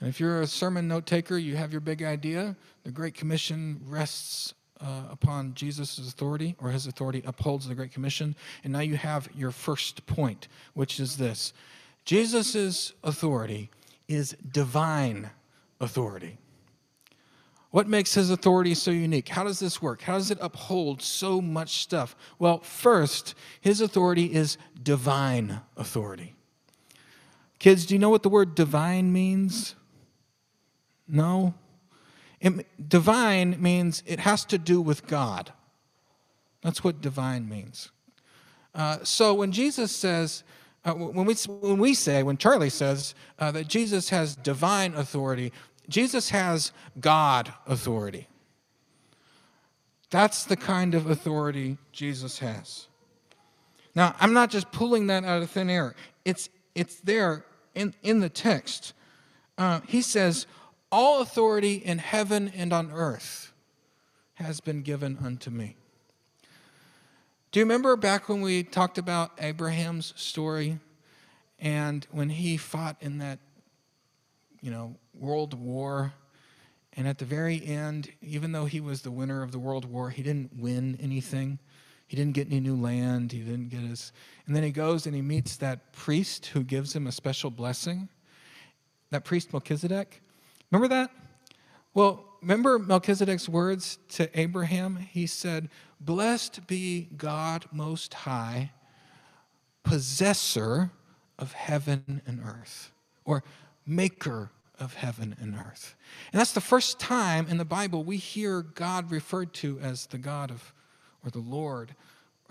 and 0.00 0.08
if 0.08 0.20
you're 0.20 0.42
a 0.42 0.46
sermon 0.46 0.86
note 0.86 1.06
taker, 1.06 1.36
you 1.36 1.56
have 1.56 1.72
your 1.72 1.80
big 1.80 2.02
idea. 2.02 2.54
The 2.84 2.92
Great 2.92 3.14
Commission 3.14 3.80
rests 3.84 4.54
uh, 4.80 5.02
upon 5.10 5.54
Jesus' 5.54 5.98
authority, 5.98 6.54
or 6.60 6.70
his 6.70 6.86
authority 6.86 7.22
upholds 7.26 7.66
the 7.66 7.74
Great 7.74 7.92
Commission. 7.92 8.36
And 8.62 8.72
now 8.72 8.80
you 8.80 8.96
have 8.96 9.28
your 9.34 9.50
first 9.50 10.06
point, 10.06 10.48
which 10.74 11.00
is 11.00 11.16
this 11.16 11.52
Jesus' 12.04 12.92
authority 13.02 13.70
is 14.08 14.36
divine 14.50 15.30
authority. 15.80 16.38
What 17.70 17.86
makes 17.86 18.14
his 18.14 18.30
authority 18.30 18.74
so 18.74 18.90
unique? 18.90 19.28
How 19.28 19.44
does 19.44 19.60
this 19.60 19.82
work? 19.82 20.00
How 20.02 20.16
does 20.16 20.30
it 20.30 20.38
uphold 20.40 21.02
so 21.02 21.40
much 21.40 21.82
stuff? 21.82 22.16
Well, 22.38 22.60
first, 22.60 23.34
his 23.60 23.82
authority 23.82 24.32
is 24.32 24.56
divine 24.82 25.60
authority. 25.76 26.34
Kids, 27.58 27.84
do 27.84 27.94
you 27.94 27.98
know 27.98 28.08
what 28.08 28.22
the 28.22 28.28
word 28.30 28.54
divine 28.54 29.12
means? 29.12 29.74
No? 31.06 31.54
It, 32.40 32.66
divine 32.88 33.60
means 33.60 34.02
it 34.06 34.20
has 34.20 34.44
to 34.46 34.58
do 34.58 34.80
with 34.80 35.06
God. 35.06 35.52
That's 36.62 36.82
what 36.82 37.00
divine 37.00 37.48
means. 37.48 37.90
Uh, 38.74 38.98
so 39.02 39.34
when 39.34 39.52
Jesus 39.52 39.94
says, 39.94 40.42
uh, 40.88 40.94
when, 40.94 41.26
we, 41.26 41.34
when 41.34 41.78
we 41.78 41.92
say, 41.92 42.22
when 42.22 42.38
Charlie 42.38 42.70
says 42.70 43.14
uh, 43.38 43.50
that 43.50 43.68
Jesus 43.68 44.08
has 44.08 44.34
divine 44.34 44.94
authority, 44.94 45.52
Jesus 45.88 46.30
has 46.30 46.72
God 46.98 47.52
authority. 47.66 48.26
That's 50.10 50.44
the 50.44 50.56
kind 50.56 50.94
of 50.94 51.10
authority 51.10 51.76
Jesus 51.92 52.38
has. 52.38 52.88
Now, 53.94 54.14
I'm 54.18 54.32
not 54.32 54.50
just 54.50 54.72
pulling 54.72 55.08
that 55.08 55.24
out 55.24 55.42
of 55.42 55.50
thin 55.50 55.68
air, 55.68 55.94
it's, 56.24 56.48
it's 56.74 57.00
there 57.00 57.44
in, 57.74 57.94
in 58.02 58.20
the 58.20 58.30
text. 58.30 58.94
Uh, 59.58 59.80
he 59.86 60.00
says, 60.00 60.46
All 60.90 61.20
authority 61.20 61.74
in 61.74 61.98
heaven 61.98 62.50
and 62.54 62.72
on 62.72 62.90
earth 62.92 63.52
has 64.34 64.60
been 64.60 64.82
given 64.82 65.18
unto 65.22 65.50
me. 65.50 65.76
Do 67.50 67.60
you 67.60 67.64
remember 67.64 67.96
back 67.96 68.28
when 68.28 68.42
we 68.42 68.62
talked 68.62 68.98
about 68.98 69.30
Abraham's 69.38 70.12
story 70.16 70.80
and 71.58 72.06
when 72.10 72.28
he 72.28 72.58
fought 72.58 72.98
in 73.00 73.18
that, 73.18 73.38
you 74.60 74.70
know, 74.70 74.96
world 75.14 75.54
war? 75.54 76.12
And 76.92 77.08
at 77.08 77.16
the 77.16 77.24
very 77.24 77.64
end, 77.64 78.12
even 78.20 78.52
though 78.52 78.66
he 78.66 78.80
was 78.80 79.00
the 79.00 79.10
winner 79.10 79.42
of 79.42 79.52
the 79.52 79.58
world 79.58 79.86
war, 79.86 80.10
he 80.10 80.22
didn't 80.22 80.58
win 80.58 80.98
anything. 81.00 81.58
He 82.06 82.18
didn't 82.18 82.34
get 82.34 82.48
any 82.48 82.60
new 82.60 82.76
land. 82.76 83.32
He 83.32 83.38
didn't 83.38 83.70
get 83.70 83.80
his. 83.80 84.12
And 84.46 84.54
then 84.54 84.62
he 84.62 84.70
goes 84.70 85.06
and 85.06 85.14
he 85.14 85.22
meets 85.22 85.56
that 85.56 85.92
priest 85.94 86.46
who 86.46 86.62
gives 86.62 86.94
him 86.94 87.06
a 87.06 87.12
special 87.12 87.50
blessing. 87.50 88.10
That 89.08 89.24
priest, 89.24 89.54
Melchizedek. 89.54 90.20
Remember 90.70 90.88
that? 90.94 91.10
Well, 91.94 92.27
remember 92.40 92.78
Melchizedek's 92.78 93.48
words 93.48 93.98
to 94.10 94.28
Abraham? 94.38 94.96
He 94.96 95.26
said, 95.26 95.68
Blessed 96.00 96.66
be 96.66 97.08
God 97.16 97.66
Most 97.72 98.14
High, 98.14 98.72
possessor 99.82 100.90
of 101.38 101.52
heaven 101.52 102.22
and 102.26 102.40
earth, 102.44 102.92
or 103.24 103.42
maker 103.86 104.50
of 104.78 104.94
heaven 104.94 105.34
and 105.40 105.54
earth. 105.54 105.96
And 106.32 106.40
that's 106.40 106.52
the 106.52 106.60
first 106.60 107.00
time 107.00 107.46
in 107.48 107.58
the 107.58 107.64
Bible 107.64 108.04
we 108.04 108.16
hear 108.16 108.62
God 108.62 109.10
referred 109.10 109.52
to 109.54 109.78
as 109.80 110.06
the 110.06 110.18
God 110.18 110.50
of 110.50 110.72
or 111.24 111.30
the 111.30 111.40
Lord 111.40 111.94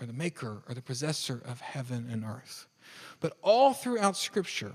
or 0.00 0.06
the 0.06 0.12
maker 0.12 0.62
or 0.68 0.74
the 0.74 0.82
possessor 0.82 1.42
of 1.46 1.60
heaven 1.60 2.08
and 2.10 2.24
earth. 2.24 2.66
But 3.20 3.36
all 3.42 3.72
throughout 3.72 4.16
Scripture, 4.16 4.72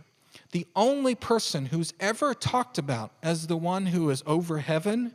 the 0.51 0.67
only 0.75 1.15
person 1.15 1.67
who's 1.67 1.93
ever 1.99 2.33
talked 2.33 2.77
about 2.77 3.11
as 3.21 3.47
the 3.47 3.57
one 3.57 3.87
who 3.87 4.09
is 4.09 4.23
over 4.25 4.59
heaven 4.59 5.13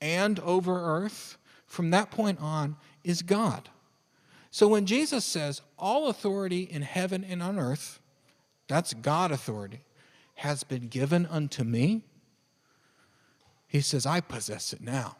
and 0.00 0.38
over 0.40 0.80
earth 0.80 1.36
from 1.66 1.90
that 1.90 2.10
point 2.10 2.40
on 2.40 2.76
is 3.04 3.22
God. 3.22 3.68
So 4.50 4.68
when 4.68 4.86
Jesus 4.86 5.24
says, 5.24 5.62
All 5.78 6.08
authority 6.08 6.62
in 6.62 6.82
heaven 6.82 7.24
and 7.24 7.42
on 7.42 7.58
earth, 7.58 8.00
that's 8.68 8.94
God 8.94 9.30
authority, 9.30 9.80
has 10.36 10.64
been 10.64 10.88
given 10.88 11.26
unto 11.26 11.64
me, 11.64 12.02
he 13.66 13.80
says, 13.80 14.06
I 14.06 14.20
possess 14.20 14.72
it 14.72 14.80
now. 14.80 15.16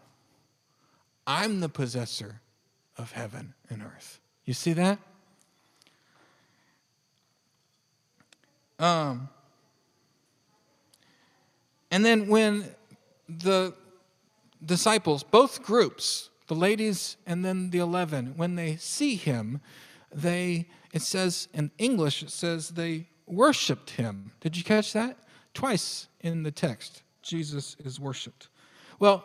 I'm 1.26 1.60
the 1.60 1.68
possessor 1.68 2.40
of 2.96 3.12
heaven 3.12 3.54
and 3.68 3.82
earth. 3.82 4.18
You 4.44 4.54
see 4.54 4.72
that? 4.72 4.98
Um, 8.80 9.28
and 11.90 12.04
then 12.04 12.28
when 12.28 12.64
the 13.28 13.74
disciples, 14.64 15.22
both 15.22 15.62
groups, 15.62 16.30
the 16.48 16.54
ladies 16.54 17.16
and 17.26 17.44
then 17.44 17.70
the 17.70 17.78
11, 17.78 18.34
when 18.36 18.54
they 18.54 18.76
see 18.76 19.16
him, 19.16 19.60
they, 20.12 20.66
it 20.92 21.02
says 21.02 21.48
in 21.52 21.70
English, 21.78 22.22
it 22.22 22.30
says 22.30 22.70
they 22.70 23.06
worshiped 23.26 23.90
him. 23.90 24.32
Did 24.40 24.56
you 24.56 24.64
catch 24.64 24.92
that? 24.94 25.18
Twice 25.54 26.08
in 26.20 26.42
the 26.42 26.50
text, 26.50 27.02
Jesus 27.22 27.76
is 27.84 28.00
worshiped. 28.00 28.48
Well, 28.98 29.24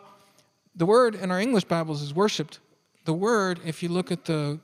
the 0.74 0.86
word 0.86 1.14
in 1.14 1.30
our 1.30 1.40
English 1.40 1.64
Bibles 1.64 2.02
is 2.02 2.12
worshiped, 2.12 2.60
the 3.06 3.14
word, 3.14 3.60
if 3.64 3.82
you 3.82 3.88
look 3.88 4.12
at 4.12 4.24
the, 4.24 4.58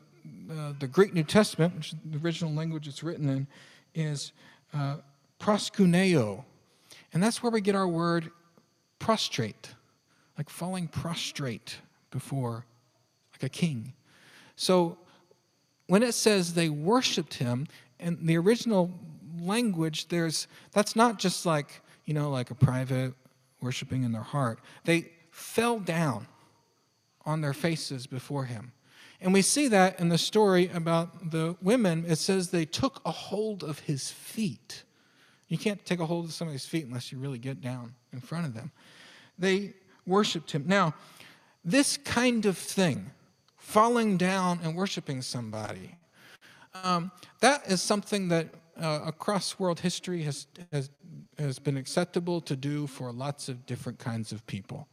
uh, 0.50 0.72
the 0.78 0.86
Greek 0.86 1.14
New 1.14 1.22
Testament, 1.22 1.74
which 1.76 1.92
is 1.92 1.98
the 2.04 2.18
original 2.18 2.52
language 2.52 2.86
it's 2.86 3.02
written 3.02 3.28
in, 3.28 3.46
is 3.94 4.32
uh, 4.72 4.96
proskuneo. 5.38 6.44
And 7.12 7.22
that's 7.22 7.42
where 7.42 7.52
we 7.52 7.60
get 7.60 7.74
our 7.74 7.88
word 7.88 8.30
prostrate, 8.98 9.70
like 10.38 10.48
falling 10.48 10.88
prostrate 10.88 11.78
before, 12.10 12.64
like 13.32 13.42
a 13.42 13.48
king. 13.48 13.92
So 14.56 14.98
when 15.86 16.02
it 16.02 16.12
says 16.14 16.54
they 16.54 16.68
worshiped 16.68 17.34
him, 17.34 17.66
in 17.98 18.26
the 18.26 18.36
original 18.36 18.90
language, 19.40 20.08
there's 20.08 20.48
that's 20.72 20.96
not 20.96 21.18
just 21.18 21.46
like, 21.46 21.82
you 22.04 22.14
know, 22.14 22.30
like 22.30 22.50
a 22.50 22.54
private 22.54 23.14
worshiping 23.60 24.02
in 24.02 24.12
their 24.12 24.22
heart. 24.22 24.60
They 24.84 25.12
fell 25.30 25.78
down 25.78 26.26
on 27.24 27.40
their 27.40 27.52
faces 27.52 28.06
before 28.06 28.44
him. 28.44 28.72
And 29.22 29.32
we 29.32 29.42
see 29.42 29.68
that 29.68 30.00
in 30.00 30.08
the 30.08 30.18
story 30.18 30.68
about 30.74 31.30
the 31.30 31.56
women. 31.62 32.04
It 32.06 32.16
says 32.16 32.50
they 32.50 32.64
took 32.64 33.00
a 33.04 33.12
hold 33.12 33.62
of 33.62 33.80
his 33.80 34.10
feet. 34.10 34.82
You 35.48 35.58
can't 35.58 35.84
take 35.84 36.00
a 36.00 36.06
hold 36.06 36.24
of 36.24 36.32
somebody's 36.32 36.66
feet 36.66 36.86
unless 36.86 37.12
you 37.12 37.18
really 37.18 37.38
get 37.38 37.60
down 37.60 37.94
in 38.12 38.20
front 38.20 38.46
of 38.46 38.54
them. 38.54 38.72
They 39.38 39.74
worshiped 40.06 40.50
him. 40.50 40.64
Now, 40.66 40.94
this 41.64 41.96
kind 41.96 42.46
of 42.46 42.58
thing, 42.58 43.12
falling 43.56 44.16
down 44.16 44.58
and 44.62 44.74
worshiping 44.74 45.22
somebody, 45.22 45.96
um, 46.82 47.12
that 47.40 47.70
is 47.70 47.80
something 47.80 48.28
that 48.28 48.48
uh, 48.80 49.00
across 49.06 49.58
world 49.58 49.78
history 49.78 50.22
has, 50.22 50.46
has, 50.72 50.90
has 51.38 51.58
been 51.58 51.76
acceptable 51.76 52.40
to 52.40 52.56
do 52.56 52.86
for 52.88 53.12
lots 53.12 53.48
of 53.48 53.66
different 53.66 53.98
kinds 53.98 54.32
of 54.32 54.44
people 54.46 54.88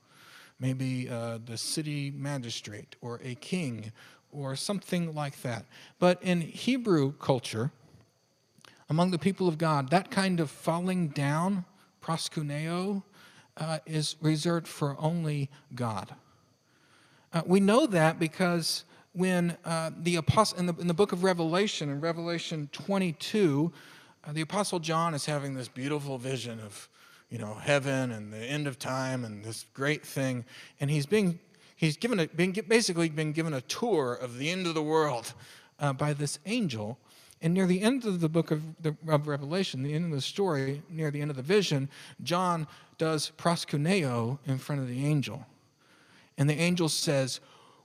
maybe 0.59 1.09
uh, 1.09 1.39
the 1.45 1.57
city 1.57 2.11
magistrate 2.11 2.95
or 3.01 3.19
a 3.23 3.35
king 3.35 3.91
or 4.31 4.55
something 4.55 5.13
like 5.13 5.41
that. 5.41 5.65
But 5.99 6.21
in 6.21 6.41
Hebrew 6.41 7.13
culture, 7.13 7.71
among 8.89 9.11
the 9.11 9.19
people 9.19 9.47
of 9.47 9.57
God, 9.57 9.89
that 9.89 10.11
kind 10.11 10.39
of 10.39 10.49
falling 10.49 11.09
down, 11.09 11.65
proskuneo, 12.01 13.03
uh, 13.57 13.79
is 13.85 14.15
reserved 14.21 14.67
for 14.67 14.95
only 14.99 15.49
God. 15.75 16.13
Uh, 17.33 17.41
we 17.45 17.59
know 17.59 17.85
that 17.85 18.19
because 18.19 18.85
when 19.13 19.57
uh, 19.65 19.91
the 20.01 20.15
apostle 20.15 20.59
in 20.59 20.65
the, 20.65 20.73
in 20.75 20.87
the 20.87 20.93
book 20.93 21.11
of 21.11 21.23
Revelation, 21.23 21.89
in 21.89 21.99
Revelation 21.99 22.69
22, 22.71 23.71
uh, 24.23 24.31
the 24.31 24.41
apostle 24.41 24.79
John 24.79 25.13
is 25.13 25.25
having 25.25 25.53
this 25.53 25.67
beautiful 25.67 26.17
vision 26.17 26.59
of 26.59 26.89
you 27.29 27.37
know, 27.37 27.53
heaven 27.53 28.11
and 28.11 28.33
the 28.33 28.37
end 28.37 28.67
of 28.67 28.79
time 28.79 29.23
and 29.23 29.43
this 29.43 29.65
great 29.73 30.05
thing. 30.05 30.45
And 30.79 30.89
he's 30.89 31.05
being, 31.05 31.39
he's 31.79 31.97
given 31.97 32.19
a, 32.19 32.27
being, 32.27 32.51
basically 32.67 33.09
been 33.09 33.31
given 33.31 33.53
a 33.53 33.61
tour 33.61 34.13
of 34.13 34.37
the 34.37 34.49
end 34.49 34.67
of 34.67 34.75
the 34.75 34.83
world 34.83 35.33
uh, 35.79 35.93
by 35.93 36.13
this 36.13 36.39
angel. 36.45 36.97
And 37.41 37.53
near 37.53 37.65
the 37.65 37.81
end 37.81 38.05
of 38.05 38.19
the 38.19 38.27
book 38.27 38.51
of, 38.51 38.61
the, 38.81 38.95
of 39.07 39.27
Revelation, 39.27 39.81
the 39.81 39.93
end 39.93 40.05
of 40.05 40.11
the 40.11 40.21
story, 40.21 40.81
near 40.89 41.09
the 41.09 41.21
end 41.21 41.31
of 41.31 41.37
the 41.37 41.43
vision, 41.43 41.89
John 42.21 42.67
does 42.97 43.31
proskuneo 43.37 44.39
in 44.45 44.57
front 44.57 44.81
of 44.81 44.89
the 44.89 45.05
angel. 45.05 45.45
And 46.37 46.49
the 46.49 46.59
angel 46.59 46.89
says, 46.89 47.39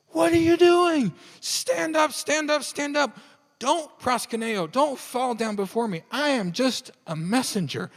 What 0.09 0.33
are 0.33 0.37
you 0.37 0.57
doing? 0.57 1.13
Stand 1.41 1.97
up, 1.97 2.13
stand 2.13 2.51
up, 2.51 2.65
stand 2.65 2.97
up. 2.97 3.17
Don't 3.61 3.97
proskuneo, 4.01 4.71
don't 4.71 4.99
fall 4.99 5.37
down 5.37 5.55
before 5.55 5.87
me. 5.87 6.03
I 6.11 6.31
am 6.31 6.51
just 6.51 6.91
a 7.07 7.15
messenger 7.15 7.91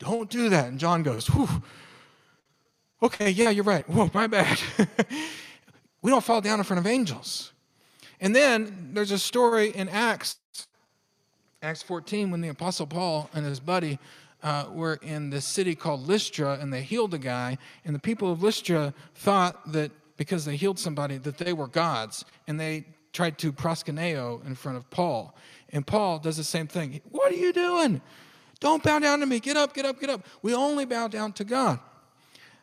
don't 0.00 0.30
do 0.30 0.48
that. 0.48 0.66
And 0.68 0.80
John 0.80 1.04
goes, 1.04 1.28
Whew. 1.28 1.62
Okay, 3.02 3.30
yeah, 3.30 3.50
you're 3.50 3.64
right. 3.64 3.88
Whoa, 3.88 4.10
my 4.12 4.26
bad. 4.26 4.60
we 6.02 6.10
don't 6.10 6.22
fall 6.22 6.40
down 6.40 6.58
in 6.58 6.64
front 6.64 6.80
of 6.80 6.86
angels. 6.86 7.52
And 8.20 8.36
then 8.36 8.90
there's 8.92 9.10
a 9.10 9.18
story 9.18 9.70
in 9.70 9.88
Acts, 9.88 10.36
Acts 11.62 11.82
14, 11.82 12.30
when 12.30 12.42
the 12.42 12.48
Apostle 12.48 12.86
Paul 12.86 13.30
and 13.32 13.46
his 13.46 13.58
buddy 13.58 13.98
uh, 14.42 14.66
were 14.70 14.98
in 15.02 15.30
this 15.30 15.46
city 15.46 15.74
called 15.74 16.06
Lystra 16.06 16.58
and 16.60 16.72
they 16.72 16.82
healed 16.82 17.14
a 17.14 17.18
guy. 17.18 17.56
And 17.86 17.94
the 17.94 18.00
people 18.00 18.30
of 18.30 18.42
Lystra 18.42 18.92
thought 19.14 19.72
that 19.72 19.92
because 20.18 20.44
they 20.44 20.56
healed 20.56 20.78
somebody, 20.78 21.16
that 21.16 21.38
they 21.38 21.54
were 21.54 21.66
gods. 21.66 22.26
And 22.46 22.60
they 22.60 22.84
tried 23.14 23.38
to 23.38 23.52
proskuneo 23.52 24.44
in 24.46 24.54
front 24.54 24.76
of 24.76 24.88
Paul. 24.90 25.34
And 25.70 25.86
Paul 25.86 26.18
does 26.18 26.36
the 26.36 26.44
same 26.44 26.66
thing. 26.66 27.00
What 27.10 27.32
are 27.32 27.36
you 27.36 27.54
doing? 27.54 28.02
Don't 28.60 28.82
bow 28.82 28.98
down 28.98 29.20
to 29.20 29.26
me. 29.26 29.40
Get 29.40 29.56
up, 29.56 29.72
get 29.72 29.86
up, 29.86 29.98
get 29.98 30.10
up. 30.10 30.26
We 30.42 30.54
only 30.54 30.84
bow 30.84 31.08
down 31.08 31.32
to 31.34 31.44
God. 31.44 31.80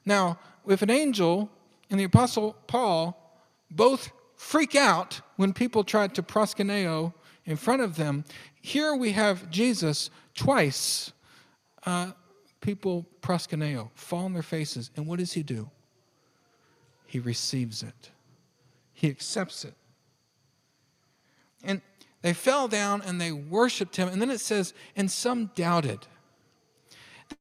Now, 0.08 0.39
if 0.65 0.82
an 0.82 0.89
angel 0.89 1.50
and 1.89 2.00
the 2.00 2.06
Apostle 2.06 2.56
Paul 2.65 3.22
both 3.70 4.10
freak 4.38 4.74
out 4.74 5.20
when 5.36 5.52
people 5.52 5.84
try 5.84 6.08
to 6.08 6.24
proskuneo 6.24 7.13
in 7.46 7.58
front 7.58 7.82
of 7.82 7.98
them, 7.98 8.24
here 8.62 8.96
we 8.96 9.12
have 9.12 9.50
Jesus 9.52 10.10
twice 10.34 11.12
uh, 11.86 12.12
people 12.62 13.06
proskuneo, 13.22 13.89
fall 13.96 14.24
on 14.24 14.34
their 14.34 14.41
faces. 14.41 14.91
And 14.96 15.08
what 15.08 15.20
does 15.20 15.34
he 15.34 15.43
do? 15.43 15.70
He 17.06 17.20
receives 17.20 17.84
it, 17.84 18.12
he 18.93 19.10
accepts 19.10 19.65
it. 19.65 19.74
And 21.65 21.82
they 22.22 22.32
fell 22.32 22.70
down 22.70 23.02
and 23.02 23.20
they 23.20 23.34
worshiped 23.34 23.98
him. 23.98 24.08
And 24.08 24.22
then 24.22 24.30
it 24.30 24.39
says, 24.39 24.74
and 24.96 25.12
some 25.12 25.52
doubted. 25.54 26.00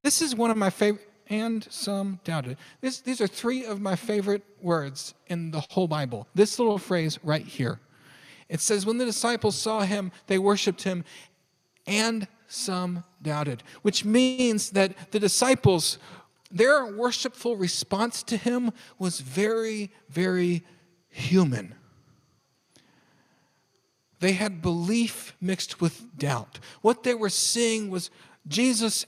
This 0.03 0.21
is 0.21 0.35
one 0.35 0.51
of 0.51 0.57
my 0.57 0.71
favorite, 0.71 1.09
and 1.29 1.67
some 1.71 2.21
doubted. 2.25 2.57
This, 2.81 3.01
these 3.01 3.21
are 3.21 3.27
three 3.27 3.65
of 3.65 3.81
my 3.81 3.97
favorite 3.97 4.45
words 4.61 5.15
in 5.27 5.51
the 5.51 5.61
whole 5.71 5.89
Bible. 5.89 6.27
This 6.35 6.59
little 6.59 6.79
phrase 6.79 7.19
right 7.23 7.45
here. 7.45 7.81
It 8.49 8.61
says, 8.61 8.87
when 8.87 8.99
the 8.99 9.05
disciples 9.05 9.57
saw 9.57 9.81
him, 9.81 10.13
they 10.29 10.39
worshiped 10.39 10.83
him, 10.83 11.05
and 11.87 12.29
some 12.49 13.05
doubted, 13.23 13.63
which 13.83 14.05
means 14.05 14.71
that 14.71 15.11
the 15.11 15.19
disciples, 15.19 15.99
their 16.51 16.87
worshipful 16.87 17.57
response 17.57 18.23
to 18.25 18.37
him 18.37 18.71
was 18.99 19.21
very, 19.21 19.91
very 20.09 20.65
human. 21.09 21.75
They 24.21 24.33
had 24.33 24.63
belief 24.63 25.35
mixed 25.41 25.81
with 25.81 26.17
doubt. 26.17 26.59
What 26.83 27.03
they 27.03 27.15
were 27.15 27.29
seeing 27.31 27.91
was 27.91 28.11
Jesus 28.47 29.07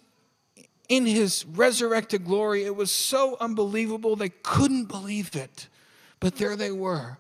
in 0.88 1.06
his 1.06 1.44
resurrected 1.46 2.24
glory. 2.24 2.64
It 2.64 2.74
was 2.74 2.90
so 2.90 3.36
unbelievable, 3.40 4.16
they 4.16 4.30
couldn't 4.30 4.86
believe 4.86 5.36
it. 5.36 5.68
But 6.20 6.36
there 6.36 6.56
they 6.56 6.72
were. 6.72 7.18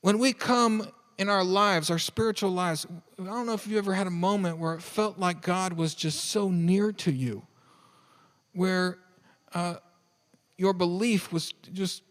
When 0.00 0.18
we 0.18 0.32
come 0.32 0.86
in 1.18 1.28
our 1.28 1.44
lives, 1.44 1.90
our 1.90 1.98
spiritual 1.98 2.50
lives, 2.50 2.86
I 3.20 3.24
don't 3.24 3.46
know 3.46 3.52
if 3.52 3.66
you 3.66 3.78
ever 3.78 3.94
had 3.94 4.06
a 4.06 4.10
moment 4.10 4.58
where 4.58 4.74
it 4.74 4.82
felt 4.82 5.18
like 5.18 5.42
God 5.42 5.74
was 5.74 5.94
just 5.94 6.24
so 6.24 6.48
near 6.48 6.92
to 6.92 7.12
you, 7.12 7.42
where 8.52 8.98
uh, 9.54 9.76
your 10.56 10.72
belief 10.72 11.32
was 11.32 11.52
just 11.72 12.02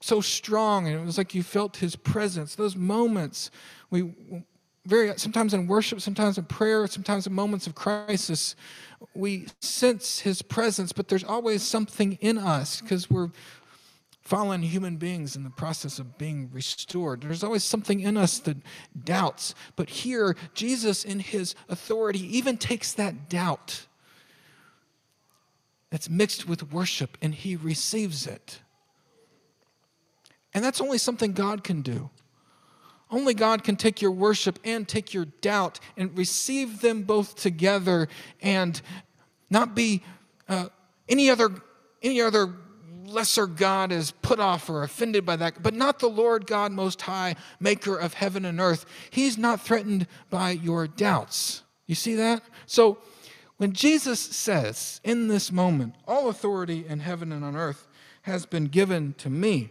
so 0.00 0.20
strong 0.20 0.86
and 0.86 0.96
it 0.96 1.04
was 1.04 1.18
like 1.18 1.34
you 1.34 1.42
felt 1.42 1.76
his 1.76 1.94
presence 1.94 2.54
those 2.54 2.74
moments 2.74 3.50
we 3.90 4.10
very 4.90 5.16
sometimes 5.16 5.54
in 5.54 5.66
worship 5.66 6.00
sometimes 6.00 6.36
in 6.36 6.44
prayer 6.44 6.86
sometimes 6.86 7.26
in 7.26 7.32
moments 7.32 7.66
of 7.66 7.74
crisis 7.74 8.56
we 9.14 9.46
sense 9.60 10.18
his 10.18 10.42
presence 10.42 10.92
but 10.92 11.08
there's 11.08 11.24
always 11.24 11.62
something 11.62 12.18
in 12.20 12.36
us 12.36 12.80
because 12.80 13.08
we're 13.08 13.30
fallen 14.20 14.62
human 14.62 14.96
beings 14.96 15.34
in 15.34 15.44
the 15.44 15.50
process 15.50 15.98
of 15.98 16.18
being 16.18 16.50
restored 16.52 17.22
there's 17.22 17.44
always 17.44 17.64
something 17.64 18.00
in 18.00 18.16
us 18.16 18.40
that 18.40 18.56
doubts 19.04 19.54
but 19.76 19.88
here 19.88 20.36
jesus 20.54 21.04
in 21.04 21.20
his 21.20 21.54
authority 21.68 22.36
even 22.36 22.56
takes 22.58 22.92
that 22.92 23.28
doubt 23.30 23.86
that's 25.90 26.10
mixed 26.10 26.48
with 26.48 26.72
worship 26.72 27.16
and 27.22 27.34
he 27.34 27.56
receives 27.56 28.26
it 28.26 28.60
and 30.52 30.64
that's 30.64 30.80
only 30.80 30.98
something 30.98 31.32
God 31.32 31.62
can 31.62 31.82
do. 31.82 32.10
Only 33.10 33.34
God 33.34 33.64
can 33.64 33.76
take 33.76 34.00
your 34.00 34.12
worship 34.12 34.58
and 34.64 34.86
take 34.86 35.12
your 35.12 35.24
doubt 35.40 35.80
and 35.96 36.16
receive 36.16 36.80
them 36.80 37.02
both 37.02 37.34
together 37.36 38.08
and 38.40 38.80
not 39.50 39.74
be 39.74 40.02
uh, 40.48 40.68
any 41.08 41.28
other 41.28 41.50
any 42.02 42.20
other 42.20 42.54
lesser 43.04 43.46
God 43.46 43.92
is 43.92 44.12
put 44.12 44.38
off 44.38 44.70
or 44.70 44.82
offended 44.82 45.26
by 45.26 45.36
that, 45.36 45.62
but 45.62 45.74
not 45.74 45.98
the 45.98 46.08
Lord 46.08 46.46
God 46.46 46.72
Most 46.72 47.02
High, 47.02 47.34
maker 47.58 47.96
of 47.96 48.14
heaven 48.14 48.44
and 48.44 48.60
earth. 48.60 48.86
He's 49.10 49.36
not 49.36 49.60
threatened 49.60 50.06
by 50.30 50.52
your 50.52 50.86
doubts. 50.86 51.62
You 51.86 51.94
see 51.94 52.14
that? 52.14 52.42
So 52.66 52.98
when 53.56 53.72
Jesus 53.72 54.20
says 54.20 55.00
in 55.04 55.28
this 55.28 55.50
moment, 55.50 55.94
all 56.06 56.28
authority 56.28 56.86
in 56.86 57.00
heaven 57.00 57.32
and 57.32 57.44
on 57.44 57.56
earth 57.56 57.88
has 58.22 58.46
been 58.46 58.66
given 58.66 59.14
to 59.18 59.28
me, 59.28 59.70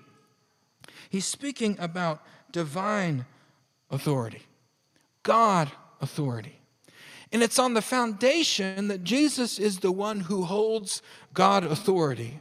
He's 1.10 1.26
speaking 1.26 1.76
about 1.80 2.22
divine 2.52 3.26
authority, 3.90 4.44
God 5.24 5.72
authority. 6.02 6.60
And 7.32 7.44
it's 7.44 7.60
on 7.60 7.76
the 7.76 7.82
foundation 7.82 8.88
that 8.88 9.04
Jesus 9.04 9.60
is 9.60 9.80
the 9.80 9.92
one 9.92 10.22
who 10.22 10.44
holds 10.44 11.02
God 11.34 11.64
authority 11.64 12.40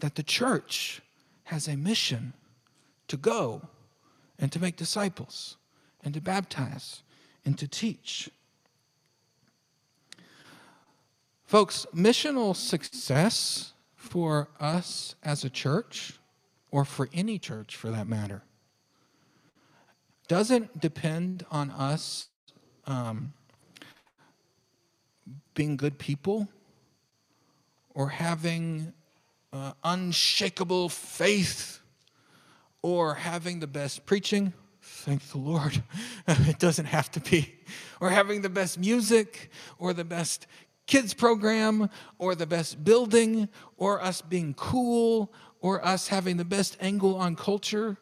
that 0.00 0.16
the 0.16 0.22
church 0.22 1.00
has 1.44 1.68
a 1.68 1.76
mission 1.76 2.32
to 3.08 3.16
go 3.16 3.62
and 4.38 4.50
to 4.50 4.58
make 4.58 4.76
disciples 4.76 5.56
and 6.02 6.12
to 6.14 6.20
baptize 6.20 7.02
and 7.44 7.56
to 7.58 7.68
teach. 7.68 8.28
Folks, 11.44 11.86
missional 11.94 12.56
success 12.56 13.72
for 13.94 14.48
us 14.58 15.14
as 15.22 15.44
a 15.44 15.50
church 15.50 16.14
or 16.70 16.84
for 16.84 17.08
any 17.14 17.38
church 17.38 17.76
for 17.76 17.90
that 17.90 18.08
matter, 18.08 18.42
doesn't 20.28 20.80
depend 20.80 21.44
on 21.50 21.70
us 21.70 22.28
um, 22.86 23.32
being 25.54 25.76
good 25.76 25.98
people 25.98 26.48
or 27.94 28.08
having 28.08 28.92
uh, 29.52 29.72
unshakable 29.84 30.88
faith 30.88 31.80
or 32.82 33.14
having 33.14 33.60
the 33.60 33.66
best 33.66 34.04
preaching. 34.04 34.52
Thank 34.82 35.28
the 35.30 35.38
Lord. 35.38 35.82
it 36.28 36.58
doesn't 36.58 36.86
have 36.86 37.10
to 37.12 37.20
be. 37.20 37.54
Or 38.00 38.10
having 38.10 38.42
the 38.42 38.48
best 38.48 38.78
music 38.78 39.50
or 39.78 39.92
the 39.92 40.04
best 40.04 40.46
kids 40.86 41.14
program 41.14 41.88
or 42.18 42.34
the 42.34 42.46
best 42.46 42.84
building 42.84 43.48
or 43.76 44.02
us 44.02 44.20
being 44.20 44.54
cool 44.54 45.32
or 45.60 45.84
us 45.84 46.08
having 46.08 46.36
the 46.36 46.44
best 46.44 46.76
angle 46.80 47.16
on 47.16 47.36
culture. 47.36 47.96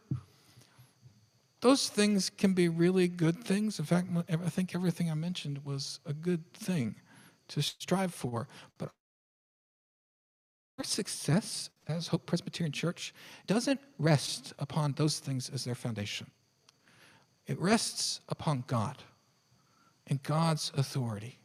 Those 1.62 1.88
things 1.88 2.29
can 2.29 2.55
be 2.55 2.68
really 2.68 3.07
good 3.09 3.42
things. 3.44 3.79
In 3.79 3.85
fact, 3.85 4.09
I 4.29 4.48
think 4.48 4.75
everything 4.75 5.11
I 5.11 5.14
mentioned 5.14 5.64
was 5.64 6.01
a 6.05 6.12
good 6.12 6.53
thing 6.53 6.96
to 7.48 7.62
strive 7.62 8.12
for. 8.12 8.48
But 8.79 8.90
our 10.79 10.85
success 10.85 11.70
as 11.87 12.09
Hope 12.09 12.27
Presbyterian 12.27 12.72
Church 12.72 13.14
doesn't 13.46 13.81
rest 13.98 14.53
upon 14.59 14.94
those 14.94 15.20
things 15.20 15.48
as 15.51 15.64
their 15.64 15.77
foundation. 15.77 16.27
It 17.46 17.61
rests 17.61 18.20
upon 18.29 18.64
God 18.66 18.98
and 20.09 20.20
God's 20.25 20.72
authority. 20.77 21.38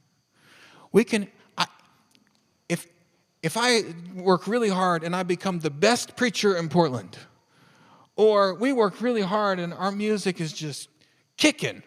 We 0.91 1.03
can, 1.03 1.27
if 2.69 2.88
if 3.43 3.56
I 3.56 3.84
work 4.15 4.47
really 4.47 4.69
hard 4.69 5.03
and 5.03 5.15
I 5.15 5.21
become 5.21 5.60
the 5.60 5.69
best 5.69 6.15
preacher 6.15 6.58
in 6.58 6.69
Portland, 6.69 7.19
or 8.17 8.56
we 8.56 8.73
work 8.73 8.99
really 8.99 9.21
hard 9.21 9.60
and 9.60 9.73
our 9.73 9.91
music 9.91 10.41
is 10.41 10.51
just 10.51 10.89
kicking, 11.38 11.84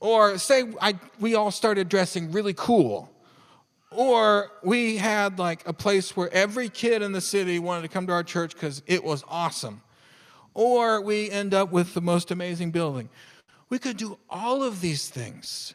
or 0.00 0.38
say 0.38 0.72
I, 0.80 0.94
we 1.20 1.34
all 1.34 1.50
started 1.50 1.88
dressing 1.88 2.32
really 2.32 2.54
cool, 2.54 3.12
or 3.90 4.50
we 4.62 4.96
had 4.96 5.38
like 5.38 5.66
a 5.68 5.72
place 5.72 6.16
where 6.16 6.32
every 6.32 6.68
kid 6.68 7.02
in 7.02 7.12
the 7.12 7.20
city 7.20 7.58
wanted 7.58 7.82
to 7.82 7.88
come 7.88 8.06
to 8.06 8.12
our 8.12 8.22
church 8.22 8.54
because 8.54 8.82
it 8.86 9.04
was 9.04 9.24
awesome, 9.28 9.82
or 10.54 11.02
we 11.02 11.28
end 11.28 11.52
up 11.52 11.70
with 11.72 11.92
the 11.92 12.00
most 12.00 12.30
amazing 12.30 12.70
building. 12.70 13.10
We 13.68 13.78
could 13.78 13.96
do 13.96 14.18
all 14.30 14.62
of 14.62 14.80
these 14.80 15.08
things 15.08 15.74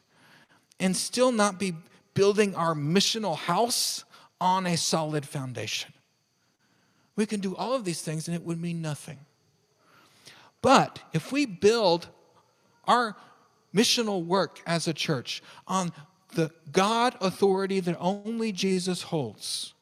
and 0.79 0.95
still 0.95 1.31
not 1.31 1.59
be 1.59 1.75
building 2.13 2.55
our 2.55 2.73
missional 2.73 3.35
house 3.35 4.05
on 4.39 4.65
a 4.65 4.77
solid 4.77 5.25
foundation. 5.25 5.91
We 7.15 7.25
can 7.25 7.39
do 7.39 7.55
all 7.55 7.73
of 7.73 7.83
these 7.83 8.01
things 8.01 8.27
and 8.27 8.35
it 8.35 8.43
would 8.43 8.61
mean 8.61 8.81
nothing. 8.81 9.17
But 10.67 10.99
if 11.13 11.31
we 11.31 11.45
build 11.45 12.09
our 12.89 13.15
missional 13.73 14.25
work 14.25 14.59
as 14.67 14.85
a 14.85 14.93
church 14.93 15.41
on 15.65 15.93
the 16.35 16.51
God 16.73 17.15
authority 17.21 17.79
that 17.79 17.95
only 18.01 18.51
Jesus 18.51 19.03
holds, 19.03 19.73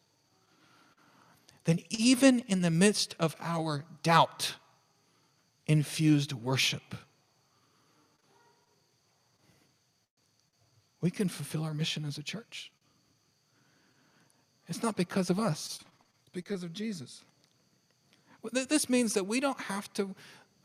then 1.63 1.79
even 1.89 2.41
in 2.41 2.61
the 2.61 2.69
midst 2.69 3.15
of 3.19 3.35
our 3.39 3.83
doubt 4.03 4.57
infused 5.65 6.33
worship, 6.33 6.93
we 11.01 11.09
can 11.09 11.29
fulfill 11.29 11.63
our 11.63 11.73
mission 11.73 12.05
as 12.05 12.19
a 12.19 12.23
church. 12.23 12.71
It's 14.67 14.83
not 14.83 14.95
because 14.95 15.31
of 15.31 15.39
us, 15.39 15.79
it's 16.21 16.29
because 16.31 16.61
of 16.61 16.73
Jesus. 16.73 17.23
This 18.51 18.87
means 18.87 19.15
that 19.15 19.23
we 19.23 19.39
don't 19.39 19.61
have 19.61 19.91
to. 19.93 20.13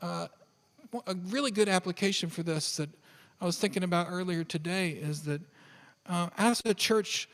Uh, 0.01 0.27
a 1.07 1.15
really 1.27 1.51
good 1.51 1.69
application 1.69 2.29
for 2.29 2.43
this 2.43 2.77
that 2.77 2.89
I 3.39 3.45
was 3.45 3.57
thinking 3.57 3.83
about 3.83 4.07
earlier 4.09 4.43
today 4.43 4.89
is 4.91 5.23
that 5.23 5.41
uh, 6.07 6.29
as 6.37 6.61
a 6.65 6.73
church, 6.73 7.29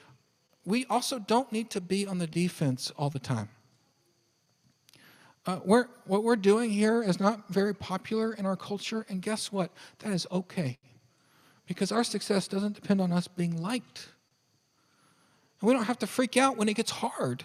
we 0.66 0.86
also 0.90 1.18
don't 1.18 1.52
need 1.52 1.70
to 1.72 1.82
be 1.82 2.06
on 2.06 2.18
the 2.18 2.28
defense 2.28 2.92
all 2.98 3.10
the 3.10 3.20
time. 3.20 3.50
Uh, 5.46 5.60
we're, 5.64 5.88
what 6.06 6.24
we're 6.24 6.36
doing 6.36 6.70
here 6.70 7.02
is 7.02 7.22
not 7.22 7.48
very 7.48 7.74
popular 7.74 8.34
in 8.34 8.46
our 8.46 8.58
culture, 8.58 9.06
and 9.08 9.22
guess 9.22 9.50
what? 9.50 9.72
That 10.00 10.12
is 10.12 10.28
okay 10.30 10.78
because 11.68 11.92
our 11.92 12.04
success 12.04 12.48
doesn't 12.48 12.76
depend 12.76 13.00
on 13.00 13.14
us 13.14 13.28
being 13.28 13.62
liked. 13.62 14.10
And 15.62 15.68
we 15.68 15.74
don't 15.74 15.86
have 15.86 16.00
to 16.00 16.08
freak 16.08 16.36
out 16.38 16.58
when 16.58 16.68
it 16.68 16.76
gets 16.76 16.92
hard. 16.92 17.44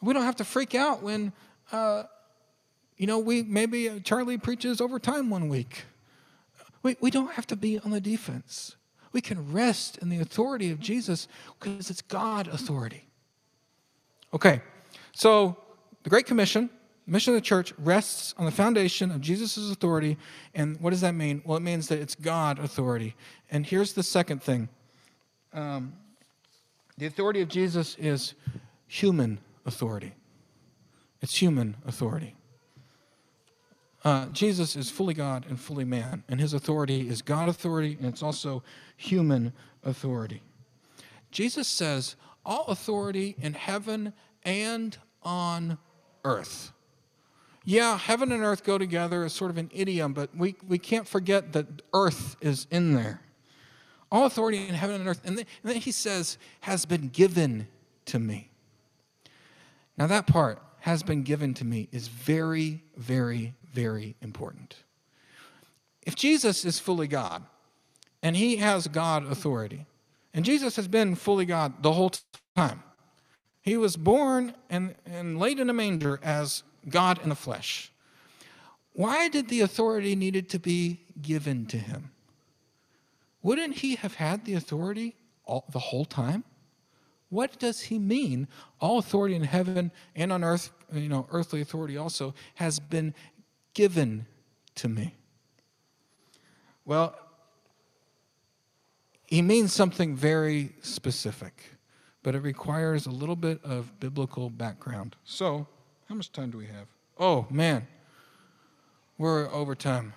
We 0.00 0.12
don't 0.12 0.24
have 0.24 0.36
to 0.36 0.44
freak 0.44 0.74
out 0.74 1.02
when, 1.02 1.32
uh, 1.70 2.04
you 3.02 3.08
know, 3.08 3.18
we 3.18 3.42
maybe 3.42 3.88
uh, 3.88 3.98
Charlie 3.98 4.38
preaches 4.38 4.80
overtime 4.80 5.28
one 5.28 5.48
week. 5.48 5.86
We, 6.84 6.96
we 7.00 7.10
don't 7.10 7.32
have 7.32 7.48
to 7.48 7.56
be 7.56 7.80
on 7.80 7.90
the 7.90 8.00
defense. 8.00 8.76
We 9.10 9.20
can 9.20 9.52
rest 9.52 9.98
in 9.98 10.08
the 10.08 10.20
authority 10.20 10.70
of 10.70 10.78
Jesus 10.78 11.26
because 11.58 11.90
it's 11.90 12.00
God 12.00 12.46
authority. 12.46 13.08
Okay, 14.32 14.62
so 15.10 15.56
the 16.04 16.10
Great 16.10 16.26
Commission, 16.26 16.70
the 17.06 17.10
mission 17.10 17.34
of 17.34 17.38
the 17.38 17.44
church, 17.44 17.74
rests 17.76 18.36
on 18.38 18.44
the 18.44 18.52
foundation 18.52 19.10
of 19.10 19.20
Jesus' 19.20 19.72
authority. 19.72 20.16
And 20.54 20.80
what 20.80 20.90
does 20.90 21.00
that 21.00 21.16
mean? 21.16 21.42
Well, 21.44 21.56
it 21.56 21.62
means 21.62 21.88
that 21.88 21.98
it's 21.98 22.14
God 22.14 22.60
authority. 22.60 23.16
And 23.50 23.66
here's 23.66 23.94
the 23.94 24.04
second 24.04 24.44
thing 24.44 24.68
um, 25.52 25.94
the 26.98 27.06
authority 27.06 27.40
of 27.40 27.48
Jesus 27.48 27.96
is 27.98 28.34
human 28.86 29.40
authority. 29.66 30.12
It's 31.20 31.42
human 31.42 31.74
authority. 31.84 32.36
Uh, 34.04 34.26
Jesus 34.26 34.74
is 34.74 34.90
fully 34.90 35.14
God 35.14 35.46
and 35.48 35.58
fully 35.58 35.84
man, 35.84 36.24
and 36.28 36.40
his 36.40 36.54
authority 36.54 37.08
is 37.08 37.22
God 37.22 37.48
authority, 37.48 37.96
and 37.98 38.06
it's 38.06 38.22
also 38.22 38.62
human 38.96 39.52
authority. 39.84 40.42
Jesus 41.30 41.68
says, 41.68 42.16
All 42.44 42.64
authority 42.66 43.36
in 43.40 43.54
heaven 43.54 44.12
and 44.44 44.96
on 45.22 45.78
earth. 46.24 46.72
Yeah, 47.64 47.96
heaven 47.96 48.32
and 48.32 48.42
earth 48.42 48.64
go 48.64 48.76
together 48.76 49.22
as 49.24 49.32
sort 49.32 49.50
of 49.50 49.58
an 49.58 49.70
idiom, 49.72 50.14
but 50.14 50.36
we, 50.36 50.56
we 50.66 50.78
can't 50.78 51.06
forget 51.06 51.52
that 51.52 51.66
earth 51.94 52.36
is 52.40 52.66
in 52.70 52.94
there. 52.94 53.20
All 54.10 54.26
authority 54.26 54.66
in 54.66 54.74
heaven 54.74 54.96
and 54.96 55.08
earth. 55.08 55.20
And 55.24 55.38
then, 55.38 55.46
and 55.62 55.72
then 55.72 55.80
he 55.80 55.92
says, 55.92 56.38
has 56.60 56.84
been 56.84 57.08
given 57.08 57.68
to 58.06 58.18
me. 58.18 58.50
Now, 59.96 60.08
that 60.08 60.26
part, 60.26 60.60
has 60.80 61.04
been 61.04 61.22
given 61.22 61.54
to 61.54 61.64
me, 61.64 61.88
is 61.92 62.08
very, 62.08 62.82
very, 62.96 63.54
very 63.72 64.14
important. 64.20 64.76
If 66.02 66.16
Jesus 66.16 66.64
is 66.64 66.78
fully 66.78 67.06
God 67.06 67.44
and 68.22 68.36
he 68.36 68.56
has 68.56 68.88
God 68.88 69.26
authority, 69.26 69.86
and 70.34 70.44
Jesus 70.44 70.76
has 70.76 70.88
been 70.88 71.14
fully 71.14 71.44
God 71.44 71.82
the 71.82 71.92
whole 71.92 72.12
time, 72.56 72.82
he 73.60 73.76
was 73.76 73.96
born 73.96 74.54
and, 74.68 74.94
and 75.06 75.38
laid 75.38 75.60
in 75.60 75.70
a 75.70 75.72
manger 75.72 76.18
as 76.22 76.62
God 76.88 77.20
in 77.22 77.28
the 77.28 77.34
flesh. 77.34 77.92
Why 78.94 79.28
did 79.28 79.48
the 79.48 79.60
authority 79.60 80.16
needed 80.16 80.48
to 80.50 80.58
be 80.58 81.00
given 81.20 81.66
to 81.66 81.78
him? 81.78 82.10
Wouldn't 83.42 83.76
he 83.76 83.94
have 83.96 84.14
had 84.14 84.44
the 84.44 84.54
authority 84.54 85.14
all, 85.44 85.64
the 85.70 85.78
whole 85.78 86.04
time? 86.04 86.44
What 87.30 87.58
does 87.58 87.80
he 87.80 87.98
mean? 87.98 88.46
All 88.80 88.98
authority 88.98 89.34
in 89.34 89.44
heaven 89.44 89.90
and 90.14 90.32
on 90.32 90.44
earth, 90.44 90.70
you 90.92 91.08
know, 91.08 91.26
earthly 91.30 91.62
authority 91.62 91.96
also, 91.96 92.34
has 92.56 92.78
been 92.78 93.14
given 93.74 94.26
to 94.76 94.88
me. 94.88 95.14
Well, 96.84 97.16
he 99.26 99.40
means 99.40 99.72
something 99.72 100.14
very 100.16 100.72
specific, 100.82 101.62
but 102.22 102.34
it 102.34 102.40
requires 102.40 103.06
a 103.06 103.10
little 103.10 103.36
bit 103.36 103.64
of 103.64 103.98
biblical 104.00 104.50
background. 104.50 105.16
So, 105.24 105.66
how 106.08 106.14
much 106.14 106.32
time 106.32 106.50
do 106.50 106.58
we 106.58 106.66
have? 106.66 106.86
Oh, 107.18 107.46
man, 107.50 107.86
we're 109.16 109.50
over 109.52 109.74
time. 109.74 110.12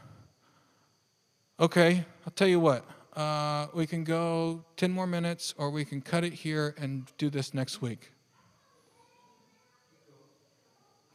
Okay, 1.59 2.03
I'll 2.25 2.33
tell 2.33 2.47
you 2.47 2.59
what. 2.59 2.83
Uh, 3.15 3.67
we 3.73 3.87
can 3.87 4.03
go 4.03 4.65
10 4.75 4.91
more 4.91 5.07
minutes, 5.07 5.53
or 5.57 5.69
we 5.69 5.85
can 5.85 6.01
cut 6.01 6.25
it 6.25 6.33
here 6.33 6.75
and 6.77 7.09
do 7.17 7.29
this 7.29 7.53
next 7.53 7.81
week. 7.81 8.11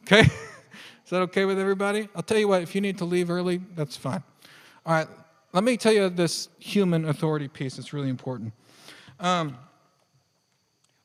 Okay? 0.03 0.27
Is 1.11 1.17
that 1.17 1.23
okay 1.23 1.43
with 1.43 1.59
everybody? 1.59 2.07
I'll 2.15 2.23
tell 2.23 2.37
you 2.37 2.47
what, 2.47 2.61
if 2.61 2.73
you 2.73 2.79
need 2.79 2.97
to 2.99 3.03
leave 3.03 3.29
early, 3.29 3.59
that's 3.75 3.97
fine. 3.97 4.23
All 4.85 4.93
right, 4.93 5.09
let 5.51 5.61
me 5.61 5.75
tell 5.75 5.91
you 5.91 6.07
this 6.07 6.47
human 6.57 7.03
authority 7.03 7.49
piece. 7.49 7.77
It's 7.77 7.91
really 7.91 8.07
important. 8.07 8.53
Um, 9.19 9.57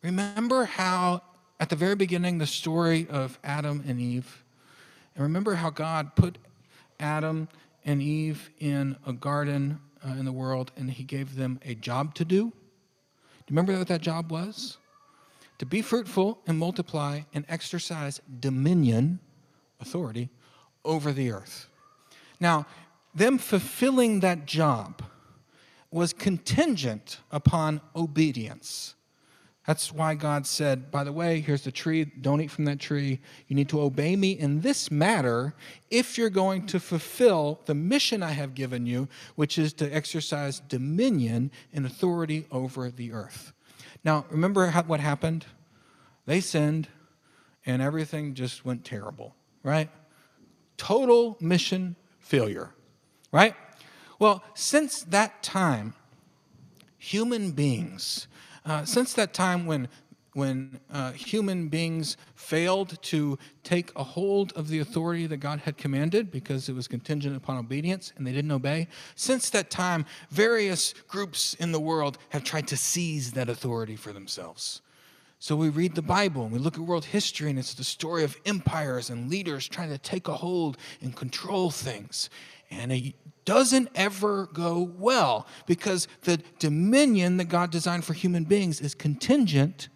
remember 0.05 0.65
how, 0.65 1.23
at 1.59 1.71
the 1.71 1.75
very 1.75 1.97
beginning, 1.97 2.39
the 2.39 2.47
story 2.47 3.09
of 3.11 3.37
Adam 3.43 3.83
and 3.85 4.01
Eve, 4.01 4.45
and 5.17 5.25
remember 5.25 5.57
how 5.57 5.71
God 5.71 6.15
put 6.15 6.39
Adam 7.01 7.49
and 7.85 8.01
Eve 8.01 8.51
in 8.61 8.95
a 9.09 9.13
garden 9.13 9.81
uh, 10.07 10.13
in 10.13 10.25
the 10.25 10.31
world, 10.31 10.71
and 10.77 10.89
he 10.89 11.03
gave 11.03 11.35
them 11.35 11.59
a 11.65 11.75
job 11.75 12.15
to 12.15 12.25
do. 12.25 12.43
Do 12.45 12.45
you 12.45 12.53
remember 13.49 13.77
what 13.77 13.89
that 13.89 14.03
job 14.03 14.31
was? 14.31 14.79
To 15.59 15.67
be 15.67 15.83
fruitful 15.83 16.39
and 16.47 16.57
multiply 16.57 17.23
and 17.35 17.45
exercise 17.49 18.21
dominion, 18.39 19.19
authority, 19.81 20.29
over 20.85 21.13
the 21.13 21.31
earth. 21.31 21.69
Now, 22.39 22.67
them 23.15 23.39
fulfilling 23.39 24.21
that 24.21 24.47
job 24.47 25.03
was 25.91 26.13
contingent 26.13 27.21
upon 27.31 27.81
obedience. 27.95 28.95
That's 29.67 29.93
why 29.93 30.15
God 30.15 30.47
said, 30.47 30.93
by 30.93 31.03
the 31.03 31.13
way, 31.13 31.41
here's 31.41 31.63
the 31.63 31.73
tree, 31.73 32.05
don't 32.05 32.41
eat 32.41 32.53
from 32.53 32.67
that 32.67 32.79
tree. 32.79 33.19
You 33.49 33.57
need 33.57 33.69
to 33.71 33.81
obey 33.81 34.15
me 34.15 34.33
in 34.33 34.61
this 34.61 34.93
matter 34.93 35.55
if 35.91 36.17
you're 36.17 36.31
going 36.31 36.67
to 36.67 36.79
fulfill 36.79 37.61
the 37.67 37.75
mission 37.75 38.23
I 38.23 38.31
have 38.31 38.55
given 38.55 38.87
you, 38.87 39.09
which 39.35 39.59
is 39.59 39.73
to 39.75 39.93
exercise 39.93 40.61
dominion 40.61 41.51
and 41.73 41.85
authority 41.85 42.47
over 42.53 42.91
the 42.91 43.11
earth. 43.13 43.53
Now, 44.05 44.25
remember 44.31 44.71
what 44.71 45.01
happened? 45.01 45.47
They 46.27 46.41
sinned, 46.41 46.87
and 47.65 47.83
everything 47.83 48.35
just 48.35 48.65
went 48.65 48.85
terrible, 48.85 49.35
right? 49.67 49.91
Total 50.77 51.37
mission 51.41 51.97
failure, 52.21 52.71
right? 53.33 53.55
Well, 54.21 54.45
since 54.55 55.03
that 55.03 55.43
time, 55.43 55.95
human 56.99 57.51
beings, 57.51 58.29
uh, 58.65 58.85
since 58.85 59.13
that 59.15 59.35
time 59.35 59.67
when, 59.67 59.89
when 60.35 60.79
uh, 60.93 61.11
human 61.13 61.67
beings 61.67 62.17
failed 62.37 63.03
to 63.03 63.39
take 63.65 63.91
a 63.97 64.05
hold 64.05 64.53
of 64.53 64.69
the 64.69 64.79
authority 64.79 65.27
that 65.27 65.39
God 65.39 65.59
had 65.61 65.77
commanded 65.77 66.31
because 66.31 66.69
it 66.69 66.75
was 66.75 66.87
contingent 66.87 67.37
upon 67.37 67.59
obedience 67.59 68.13
and 68.17 68.25
they 68.25 68.33
didn't 68.33 68.53
obey, 68.53 68.87
since 69.17 69.51
that 69.51 69.69
time, 69.69 70.07
various 70.31 70.95
groups 71.09 71.55
in 71.55 71.73
the 71.73 71.81
world 71.81 72.19
have 72.29 72.45
tried 72.45 72.69
to 72.69 72.77
seize 72.77 73.33
that 73.33 73.49
authority 73.49 73.97
for 73.97 74.13
themselves. 74.13 74.81
So 75.47 75.55
we 75.55 75.69
read 75.69 75.95
the 75.95 76.03
Bible 76.03 76.43
and 76.43 76.53
we 76.53 76.59
look 76.59 76.75
at 76.75 76.81
world 76.81 77.05
history, 77.05 77.51
and 77.51 77.57
it's 77.57 77.75
the 77.75 77.85
story 77.85 78.25
of 78.25 78.37
empires 78.47 79.11
and 79.11 79.31
leaders 79.31 79.69
trying 79.69 79.91
to 79.91 79.99
take 79.99 80.27
a 80.27 80.33
hold 80.33 80.77
and 81.01 81.15
control 81.15 81.71
things. 81.71 82.31
And 82.69 82.91
it 82.91 83.15
doesn't 83.45 83.91
ever 83.95 84.47
go 84.53 84.91
well 84.99 85.47
because 85.67 86.09
the 86.23 86.39
dominion 86.59 87.37
that 87.37 87.45
God 87.45 87.71
designed 87.71 88.05
for 88.05 88.13
human 88.13 88.43
beings 88.43 88.81
is 88.81 88.93
contingent 88.93 89.89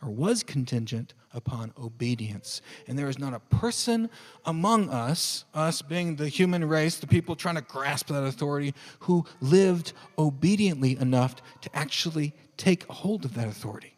or 0.00 0.08
was 0.08 0.42
contingent 0.42 1.12
upon 1.34 1.74
obedience. 1.78 2.62
And 2.88 2.98
there 2.98 3.10
is 3.10 3.18
not 3.18 3.34
a 3.34 3.40
person 3.40 4.08
among 4.46 4.88
us, 4.88 5.44
us 5.52 5.82
being 5.82 6.16
the 6.16 6.30
human 6.30 6.66
race, 6.66 6.96
the 6.96 7.06
people 7.06 7.36
trying 7.36 7.56
to 7.56 7.60
grasp 7.60 8.06
that 8.06 8.24
authority, 8.24 8.72
who 9.00 9.26
lived 9.42 9.92
obediently 10.16 10.96
enough 10.96 11.36
to 11.60 11.76
actually 11.76 12.32
take 12.56 12.84
hold 12.84 13.26
of 13.26 13.34
that 13.34 13.48
authority. 13.48 13.93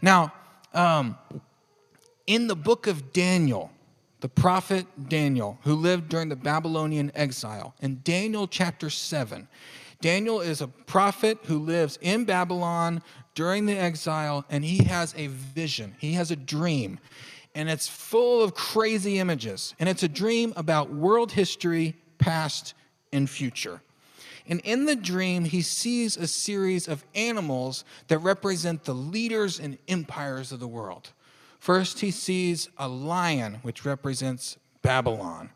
Now, 0.00 0.32
um, 0.74 1.16
in 2.26 2.46
the 2.46 2.56
book 2.56 2.86
of 2.86 3.12
Daniel, 3.12 3.72
the 4.20 4.28
prophet 4.28 4.86
Daniel, 5.08 5.58
who 5.62 5.74
lived 5.74 6.08
during 6.08 6.28
the 6.28 6.36
Babylonian 6.36 7.12
exile. 7.14 7.74
In 7.80 8.00
Daniel 8.02 8.46
chapter 8.46 8.90
7, 8.90 9.48
Daniel 10.00 10.40
is 10.40 10.60
a 10.60 10.68
prophet 10.68 11.38
who 11.44 11.58
lives 11.58 11.98
in 12.00 12.24
Babylon 12.24 13.02
during 13.34 13.66
the 13.66 13.76
exile, 13.76 14.44
and 14.50 14.64
he 14.64 14.84
has 14.84 15.14
a 15.16 15.28
vision, 15.28 15.94
he 15.98 16.12
has 16.14 16.30
a 16.30 16.36
dream, 16.36 16.98
and 17.54 17.68
it's 17.68 17.88
full 17.88 18.42
of 18.42 18.54
crazy 18.54 19.18
images. 19.18 19.74
And 19.78 19.88
it's 19.88 20.02
a 20.02 20.08
dream 20.08 20.52
about 20.56 20.92
world 20.92 21.32
history, 21.32 21.96
past 22.18 22.74
and 23.12 23.28
future. 23.28 23.80
And 24.48 24.60
in 24.60 24.86
the 24.86 24.96
dream, 24.96 25.44
he 25.44 25.60
sees 25.60 26.16
a 26.16 26.26
series 26.26 26.88
of 26.88 27.04
animals 27.14 27.84
that 28.08 28.18
represent 28.18 28.84
the 28.84 28.94
leaders 28.94 29.60
and 29.60 29.76
empires 29.86 30.50
of 30.52 30.58
the 30.58 30.66
world. 30.66 31.12
First, 31.58 32.00
he 32.00 32.10
sees 32.10 32.68
a 32.78 32.88
lion, 32.88 33.58
which 33.62 33.84
represents 33.84 34.56
Babylon. 34.80 35.50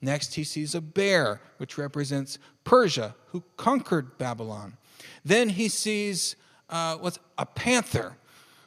Next, 0.00 0.34
he 0.34 0.44
sees 0.44 0.74
a 0.74 0.80
bear, 0.80 1.40
which 1.58 1.76
represents 1.76 2.38
Persia, 2.64 3.14
who 3.26 3.42
conquered 3.56 4.16
Babylon. 4.16 4.78
Then 5.24 5.50
he 5.50 5.68
sees 5.68 6.36
uh, 6.70 6.96
what's 6.96 7.18
a 7.36 7.44
panther, 7.44 8.16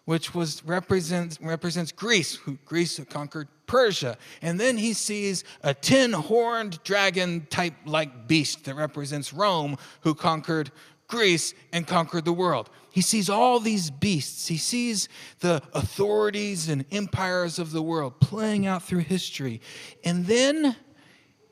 which 0.06 0.34
was 0.34 0.64
represents 0.66 1.40
represents 1.42 1.92
Greece, 1.92 2.36
who 2.36 2.58
Greece 2.66 3.00
conquered 3.10 3.48
Persia. 3.68 4.18
And 4.42 4.60
then 4.60 4.78
he 4.78 4.94
sees 4.94 5.44
a 5.64 5.74
ten-horned 5.74 6.84
dragon 6.84 7.48
type 7.50 7.74
like 7.86 8.28
beast 8.28 8.66
that 8.66 8.76
represents 8.76 9.32
Rome, 9.32 9.78
who 10.02 10.14
conquered 10.14 10.72
Greece 11.08 11.54
and 11.72 11.86
conquered 11.86 12.26
the 12.26 12.34
world. 12.34 12.70
He 12.90 13.02
sees 13.02 13.30
all 13.30 13.60
these 13.60 13.90
beasts. 13.90 14.48
He 14.48 14.58
sees 14.58 15.08
the 15.40 15.62
authorities 15.74 16.68
and 16.68 16.86
empires 16.92 17.60
of 17.60 17.72
the 17.72 17.82
world 17.82 18.20
playing 18.20 18.66
out 18.66 18.84
through 18.84 19.00
history. 19.00 19.62
And 20.04 20.26
then 20.26 20.76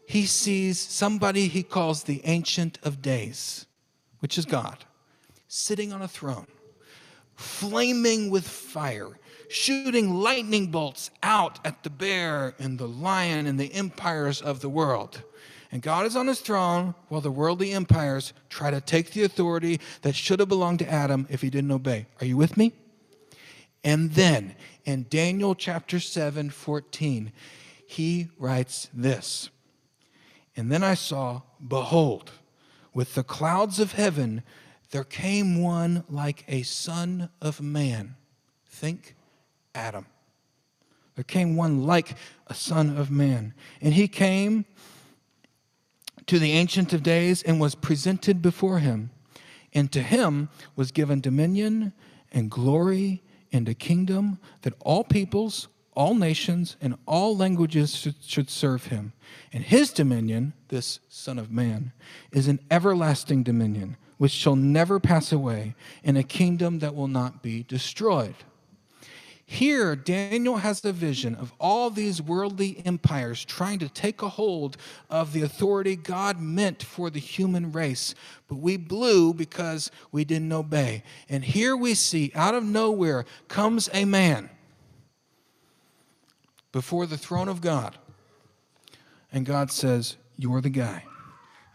he 0.06 0.26
sees 0.26 0.80
somebody 0.80 1.48
he 1.48 1.64
calls 1.64 2.04
the 2.04 2.22
Ancient 2.26 2.80
of 2.84 3.02
Days, 3.02 3.68
which 4.20 4.38
is 4.38 4.46
God, 4.46 4.84
sitting 5.48 5.94
on 5.94 6.02
a 6.02 6.08
throne, 6.08 6.48
flaming 7.40 8.30
with 8.30 8.46
fire, 8.46 9.18
shooting 9.48 10.14
lightning 10.16 10.68
bolts 10.68 11.10
out 11.24 11.58
at 11.66 11.84
the 11.84 11.90
bear 11.90 12.54
and 12.60 12.78
the 12.78 12.88
lion 12.88 13.48
and 13.48 13.58
the 13.58 13.74
empires 13.74 14.42
of 14.42 14.60
the 14.60 14.68
world. 14.68 15.24
And 15.72 15.82
God 15.82 16.06
is 16.06 16.18
on 16.18 16.28
his 16.28 16.42
throne 16.42 16.96
while 17.08 17.22
the 17.22 17.32
worldly 17.32 17.72
empires 17.72 18.34
try 18.50 18.72
to 18.72 18.82
take 18.82 19.12
the 19.12 19.24
authority 19.24 19.80
that 20.02 20.16
should 20.16 20.42
have 20.42 20.50
belonged 20.50 20.80
to 20.80 20.92
Adam 20.92 21.28
if 21.30 21.42
he 21.42 21.50
didn't 21.50 21.72
obey. 21.72 22.08
Are 22.20 22.26
you 22.26 22.36
with 22.36 22.58
me? 22.58 22.74
And 23.86 24.12
then 24.12 24.56
in 24.84 25.06
Daniel 25.10 25.56
chapter 25.56 26.02
7, 26.02 26.50
14, 26.50 27.32
he 27.88 28.28
writes 28.38 28.90
this 28.94 29.50
And 30.58 30.70
then 30.70 30.84
I 30.84 30.94
saw, 30.94 31.44
behold, 31.66 32.32
with 32.94 33.16
the 33.16 33.24
clouds 33.24 33.80
of 33.80 33.94
heaven, 33.94 34.44
there 34.92 35.04
came 35.04 35.62
one 35.62 36.04
like 36.10 36.44
a 36.48 36.64
son 36.64 37.30
of 37.42 37.62
man. 37.62 38.16
Think 38.66 39.16
Adam. 39.76 40.06
There 41.16 41.24
came 41.24 41.56
one 41.56 41.84
like 41.84 42.16
a 42.48 42.54
son 42.54 42.98
of 42.98 43.12
man. 43.12 43.54
And 43.82 43.94
he 43.94 44.08
came 44.08 44.66
to 46.26 46.40
the 46.40 46.54
Ancient 46.54 46.94
of 46.94 47.04
Days 47.04 47.44
and 47.44 47.60
was 47.60 47.76
presented 47.76 48.42
before 48.42 48.80
him. 48.80 49.12
And 49.74 49.92
to 49.92 50.02
him 50.02 50.50
was 50.76 50.92
given 50.92 51.22
dominion 51.22 51.94
and 52.32 52.50
glory 52.50 53.22
and 53.52 53.68
a 53.70 53.74
kingdom 53.74 54.40
that 54.62 54.74
all 54.80 55.04
peoples, 55.04 55.68
all 55.94 56.16
nations, 56.16 56.78
and 56.82 56.98
all 57.06 57.36
languages 57.38 57.96
should, 57.96 58.16
should, 58.24 58.50
serve 58.50 58.86
him. 58.86 59.14
And 59.54 59.64
his 59.64 59.92
dominion, 59.92 60.54
this 60.70 61.00
Son 61.10 61.38
of 61.38 61.52
Man, 61.52 61.92
is 62.32 62.48
an 62.48 62.60
everlasting 62.72 63.44
dominion 63.44 63.98
which 64.20 64.34
shall 64.34 64.58
never 64.58 65.00
pass 65.00 65.32
away, 65.32 65.74
and 66.04 66.18
a 66.18 66.24
kingdom 66.24 66.80
that 66.80 66.94
will 66.94 67.08
not 67.08 67.42
be 67.42 67.64
destroyed. 67.64 68.36
Here, 69.46 69.96
Daniel 69.96 70.58
has 70.58 70.82
the 70.82 70.94
vision 70.94 71.34
of 71.34 71.54
all 71.58 71.90
these 71.90 72.22
worldly 72.22 72.84
empires 72.86 73.44
trying 73.44 73.80
to 73.80 73.90
take 73.90 74.22
a 74.22 74.30
hold 74.30 74.78
of 75.10 75.34
the 75.34 75.42
authority 75.42 75.96
God 75.96 76.40
meant 76.40 76.84
for 76.84 77.10
the 77.10 77.20
human 77.20 77.72
race. 77.72 78.14
But 78.48 78.58
we 78.58 78.78
blew 78.78 79.34
because 79.34 79.90
we 80.12 80.24
didn't 80.24 80.54
obey. 80.54 81.02
And 81.30 81.44
here 81.44 81.76
we 81.76 81.96
see, 81.96 82.32
out 82.36 82.54
of 82.54 82.64
nowhere, 82.64 83.26
comes 83.48 83.90
a 83.92 84.06
man 84.06 84.52
before 86.72 87.08
the 87.08 87.18
throne 87.18 87.48
of 87.50 87.60
God. 87.60 87.98
And 89.32 89.48
God 89.48 89.72
says, 89.72 90.18
You're 90.38 90.62
the 90.62 90.70
guy. 90.70 91.06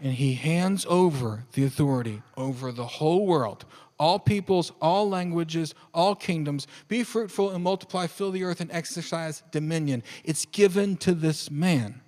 And 0.04 0.12
he 0.12 0.34
hands 0.34 0.84
over 0.86 1.46
the 1.54 1.64
authority 1.64 2.20
over 2.36 2.70
the 2.70 2.86
whole 2.86 3.26
world, 3.26 3.64
all 3.98 4.18
peoples, 4.18 4.70
all 4.82 5.08
languages, 5.08 5.74
all 5.94 6.14
kingdoms. 6.14 6.66
Be 6.88 7.02
fruitful 7.02 7.50
and 7.50 7.64
multiply, 7.64 8.06
fill 8.06 8.30
the 8.30 8.44
earth 8.44 8.60
and 8.60 8.70
exercise 8.70 9.42
dominion. 9.50 10.02
It's 10.22 10.44
given 10.44 10.98
to 10.98 11.14
this 11.14 11.50
man. 11.50 12.02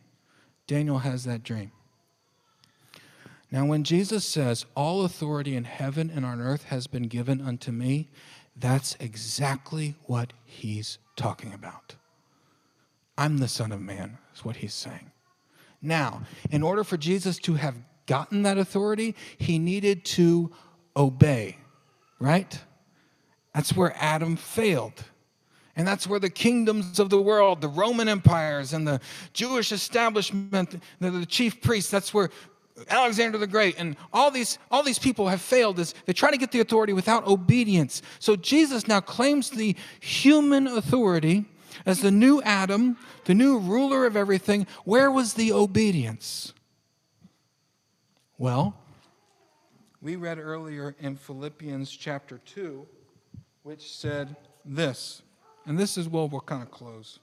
Daniel 0.66 0.99
has 0.99 1.24
that 1.24 1.42
dream. 1.42 1.72
Now, 3.51 3.64
when 3.64 3.82
Jesus 3.82 4.26
says, 4.26 4.66
All 4.74 5.07
authority 5.07 5.57
in 5.57 5.64
heaven 5.64 6.12
and 6.14 6.26
on 6.26 6.38
earth 6.38 6.64
has 6.64 6.86
been 6.86 7.05
given 7.05 7.40
unto 7.40 7.72
me, 7.72 8.11
that's 8.55 8.94
exactly 9.01 9.94
what 10.05 10.34
he's 10.44 10.99
talking 11.16 11.55
about. 11.55 11.94
I'm 13.16 13.38
the 13.38 13.49
Son 13.49 13.72
of 13.72 13.80
Man, 13.80 14.18
is 14.34 14.44
what 14.44 14.57
he's 14.57 14.74
saying. 14.74 15.12
Now, 15.87 16.22
in 16.51 16.62
order 16.62 16.84
for 16.84 16.97
Jesus 16.97 17.39
to 17.41 17.55
have 17.55 17.76
gotten 18.07 18.43
that 18.43 18.59
authority, 18.59 19.14
he 19.39 19.59
needed 19.59 20.05
to 20.05 20.51
obey 20.97 21.59
right? 22.18 22.59
That's 23.55 23.74
where 23.74 23.95
Adam 23.97 24.37
failed. 24.37 25.05
And 25.76 25.87
that's 25.87 26.07
where 26.07 26.18
the 26.18 26.30
kingdoms 26.30 26.99
of 26.99 27.11
the 27.11 27.20
world, 27.20 27.61
the 27.61 27.68
Roman 27.68 28.09
empires 28.09 28.72
and 28.72 28.87
the 28.87 29.01
Jewish 29.34 29.72
establishment, 29.72 30.80
the, 31.01 31.11
the 31.11 31.26
chief 31.26 31.61
priests, 31.61 31.91
that's 31.91 32.14
where 32.14 32.30
Alexander 32.89 33.39
the 33.39 33.47
Great 33.47 33.76
and 33.78 33.97
all 34.12 34.30
these, 34.30 34.59
all 34.70 34.82
these 34.82 34.99
people 34.99 35.28
have 35.28 35.41
failed 35.41 35.78
is 35.78 35.95
they 36.05 36.12
try 36.12 36.30
to 36.30 36.37
get 36.37 36.53
the 36.53 36.61
authority 36.61 36.93
without 36.93 37.26
obedience. 37.26 38.03
So 38.18 38.37
Jesus 38.37 38.87
now 38.87 39.01
claims 39.01 39.51
the 39.51 39.74
human 40.01 40.66
authority 40.66 41.47
as 41.85 42.01
the 42.01 42.11
new 42.11 42.41
Adam, 42.43 42.97
the 43.24 43.35
new 43.35 43.59
ruler 43.59 44.07
of 44.07 44.16
everything. 44.16 44.66
Where 44.85 45.11
was 45.11 45.35
the 45.35 45.53
obedience? 45.53 46.53
Well, 48.39 48.77
we 50.01 50.16
read 50.16 50.39
earlier 50.39 50.95
in 51.01 51.16
Philippians 51.16 51.91
chapter 51.91 52.39
2, 52.39 52.87
which 53.62 53.93
said 53.93 54.37
this, 54.64 55.22
and 55.66 55.79
this 55.79 55.99
is 55.99 56.09
where 56.09 56.27
we'll 56.27 56.41
kind 56.41 56.62
of 56.62 56.70
close. 56.70 57.18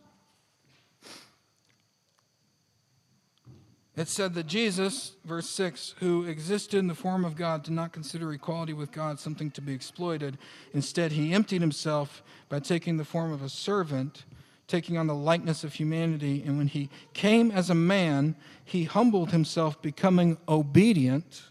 It 3.96 4.08
said 4.08 4.34
that 4.34 4.48
Jesus, 4.48 5.14
verse 5.24 5.48
6, 5.52 5.94
who 6.00 6.26
existed 6.26 6.80
in 6.80 6.88
the 6.88 6.96
form 6.96 7.24
of 7.24 7.36
God, 7.36 7.62
did 7.64 7.74
not 7.74 7.92
consider 7.92 8.34
equality 8.34 8.74
with 8.74 8.92
God 8.92 9.20
something 9.20 9.52
to 9.52 9.62
be 9.62 9.74
exploited. 9.74 10.40
Instead, 10.74 11.12
he 11.12 11.32
emptied 11.32 11.62
himself 11.62 12.24
by 12.50 12.60
taking 12.60 12.98
the 12.98 13.06
form 13.06 13.32
of 13.32 13.44
a 13.44 13.50
servant, 13.50 14.26
taking 14.74 14.98
on 14.98 15.06
the 15.06 15.14
likeness 15.14 15.64
of 15.64 15.72
humanity. 15.76 16.42
And 16.44 16.58
when 16.58 16.66
he 16.66 16.90
came 17.14 17.52
as 17.52 17.70
a 17.70 17.76
man, 17.76 18.36
he 18.66 18.86
humbled 18.86 19.30
himself, 19.30 19.80
becoming 19.84 20.36
obedient 20.50 21.44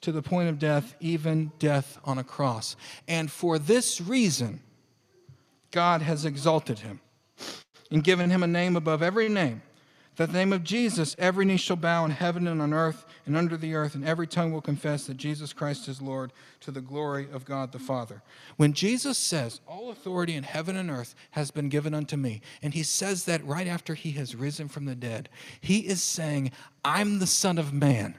to 0.00 0.12
the 0.12 0.22
point 0.22 0.48
of 0.48 0.58
death, 0.58 0.94
even 0.98 1.52
death 1.58 1.98
on 2.04 2.16
a 2.16 2.24
cross. 2.24 2.74
And 3.06 3.30
for 3.30 3.58
this 3.58 4.00
reason, 4.00 4.60
God 5.72 6.00
has 6.00 6.24
exalted 6.24 6.78
him 6.78 7.00
and 7.90 8.02
given 8.02 8.30
him 8.30 8.42
a 8.42 8.46
name 8.46 8.76
above 8.76 9.02
every 9.02 9.28
name. 9.28 9.60
That 10.18 10.32
the 10.32 10.38
name 10.38 10.52
of 10.52 10.64
Jesus, 10.64 11.14
every 11.16 11.44
knee 11.44 11.56
shall 11.56 11.76
bow 11.76 12.04
in 12.04 12.10
heaven 12.10 12.48
and 12.48 12.60
on 12.60 12.74
earth 12.74 13.06
and 13.24 13.36
under 13.36 13.56
the 13.56 13.76
earth, 13.76 13.94
and 13.94 14.04
every 14.04 14.26
tongue 14.26 14.52
will 14.52 14.60
confess 14.60 15.06
that 15.06 15.16
Jesus 15.16 15.52
Christ 15.52 15.86
is 15.86 16.02
Lord 16.02 16.32
to 16.60 16.72
the 16.72 16.80
glory 16.80 17.28
of 17.32 17.44
God 17.44 17.70
the 17.70 17.78
Father. 17.78 18.20
When 18.56 18.72
Jesus 18.72 19.16
says, 19.16 19.60
All 19.68 19.90
authority 19.90 20.34
in 20.34 20.42
heaven 20.42 20.76
and 20.76 20.90
earth 20.90 21.14
has 21.30 21.52
been 21.52 21.68
given 21.68 21.94
unto 21.94 22.16
me, 22.16 22.40
and 22.62 22.74
he 22.74 22.82
says 22.82 23.26
that 23.26 23.46
right 23.46 23.68
after 23.68 23.94
he 23.94 24.10
has 24.12 24.34
risen 24.34 24.66
from 24.66 24.86
the 24.86 24.96
dead, 24.96 25.28
he 25.60 25.86
is 25.86 26.02
saying, 26.02 26.50
I'm 26.84 27.20
the 27.20 27.26
Son 27.28 27.56
of 27.56 27.72
Man 27.72 28.16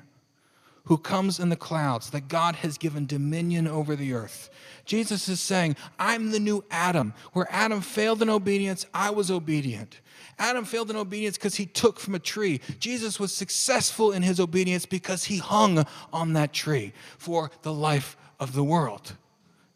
who 0.89 0.97
comes 0.97 1.39
in 1.39 1.49
the 1.49 1.55
clouds, 1.55 2.09
that 2.09 2.27
God 2.27 2.55
has 2.57 2.79
given 2.79 3.05
dominion 3.05 3.67
over 3.67 3.95
the 3.95 4.11
earth. 4.11 4.49
Jesus 4.85 5.29
is 5.29 5.39
saying, 5.39 5.75
I'm 5.99 6.31
the 6.31 6.39
new 6.39 6.63
Adam. 6.71 7.13
Where 7.33 7.45
Adam 7.51 7.79
failed 7.79 8.23
in 8.23 8.29
obedience, 8.29 8.87
I 8.91 9.11
was 9.11 9.29
obedient. 9.29 10.01
Adam 10.39 10.65
failed 10.65 10.89
in 10.89 10.95
obedience 10.95 11.37
because 11.37 11.53
he 11.53 11.67
took 11.67 11.99
from 11.99 12.15
a 12.15 12.19
tree. 12.19 12.59
Jesus 12.79 13.19
was 13.19 13.31
successful 13.31 14.11
in 14.11 14.23
his 14.23 14.39
obedience 14.39 14.87
because 14.87 15.25
he 15.25 15.37
hung 15.37 15.85
on 16.11 16.33
that 16.33 16.53
tree 16.53 16.91
for 17.19 17.51
the 17.61 17.71
life 17.71 18.17
of 18.39 18.53
the 18.53 18.63
world. 18.63 19.15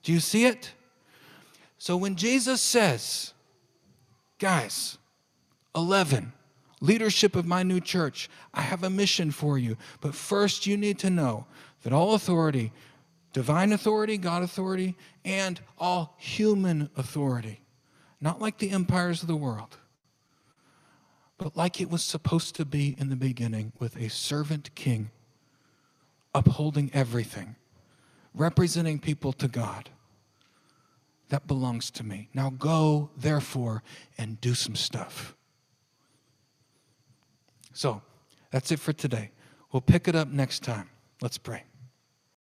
Do 0.01 0.13
you 0.13 0.19
see 0.19 0.45
it? 0.45 0.71
So 1.77 1.95
when 1.95 2.15
Jesus 2.15 2.59
says, 2.59 3.35
guys, 4.39 4.97
11, 5.75 6.33
leadership 6.83 7.35
of 7.37 7.45
my 7.45 7.63
new 7.63 7.79
church, 7.79 8.29
I 8.53 8.61
have 8.61 8.83
a 8.83 8.89
mission 8.89 9.31
for 9.31 9.57
you. 9.57 9.77
But 10.01 10.13
first, 10.13 10.67
you 10.67 10.75
need 10.75 10.99
to 10.99 11.09
know 11.09 11.47
that 11.81 11.93
all 11.93 12.13
authority, 12.13 12.73
divine 13.31 13.71
authority, 13.71 14.17
God 14.17 14.43
authority, 14.43 14.95
and 15.23 15.61
all 15.79 16.15
human 16.19 16.89
authority, 16.97 17.61
not 18.19 18.41
like 18.41 18.57
the 18.57 18.71
empires 18.71 19.21
of 19.21 19.29
the 19.29 19.35
world, 19.35 19.77
but 21.37 21.55
like 21.55 21.79
it 21.79 21.89
was 21.89 22.03
supposed 22.03 22.53
to 22.55 22.65
be 22.65 22.95
in 22.99 23.09
the 23.09 23.15
beginning 23.15 23.71
with 23.79 23.95
a 23.95 24.09
servant 24.09 24.75
king 24.75 25.09
upholding 26.35 26.91
everything, 26.93 27.55
representing 28.33 28.99
people 28.99 29.31
to 29.33 29.47
God. 29.47 29.89
That 31.29 31.47
belongs 31.47 31.89
to 31.91 32.03
me. 32.03 32.27
Now 32.33 32.49
go, 32.49 33.09
therefore, 33.15 33.83
and 34.17 34.39
do 34.41 34.53
some 34.53 34.75
stuff. 34.75 35.35
So 37.73 38.01
that's 38.51 38.71
it 38.71 38.79
for 38.79 38.93
today. 38.93 39.31
We'll 39.71 39.81
pick 39.81 40.07
it 40.07 40.15
up 40.15 40.27
next 40.29 40.63
time. 40.63 40.89
Let's 41.21 41.37
pray. 41.37 41.63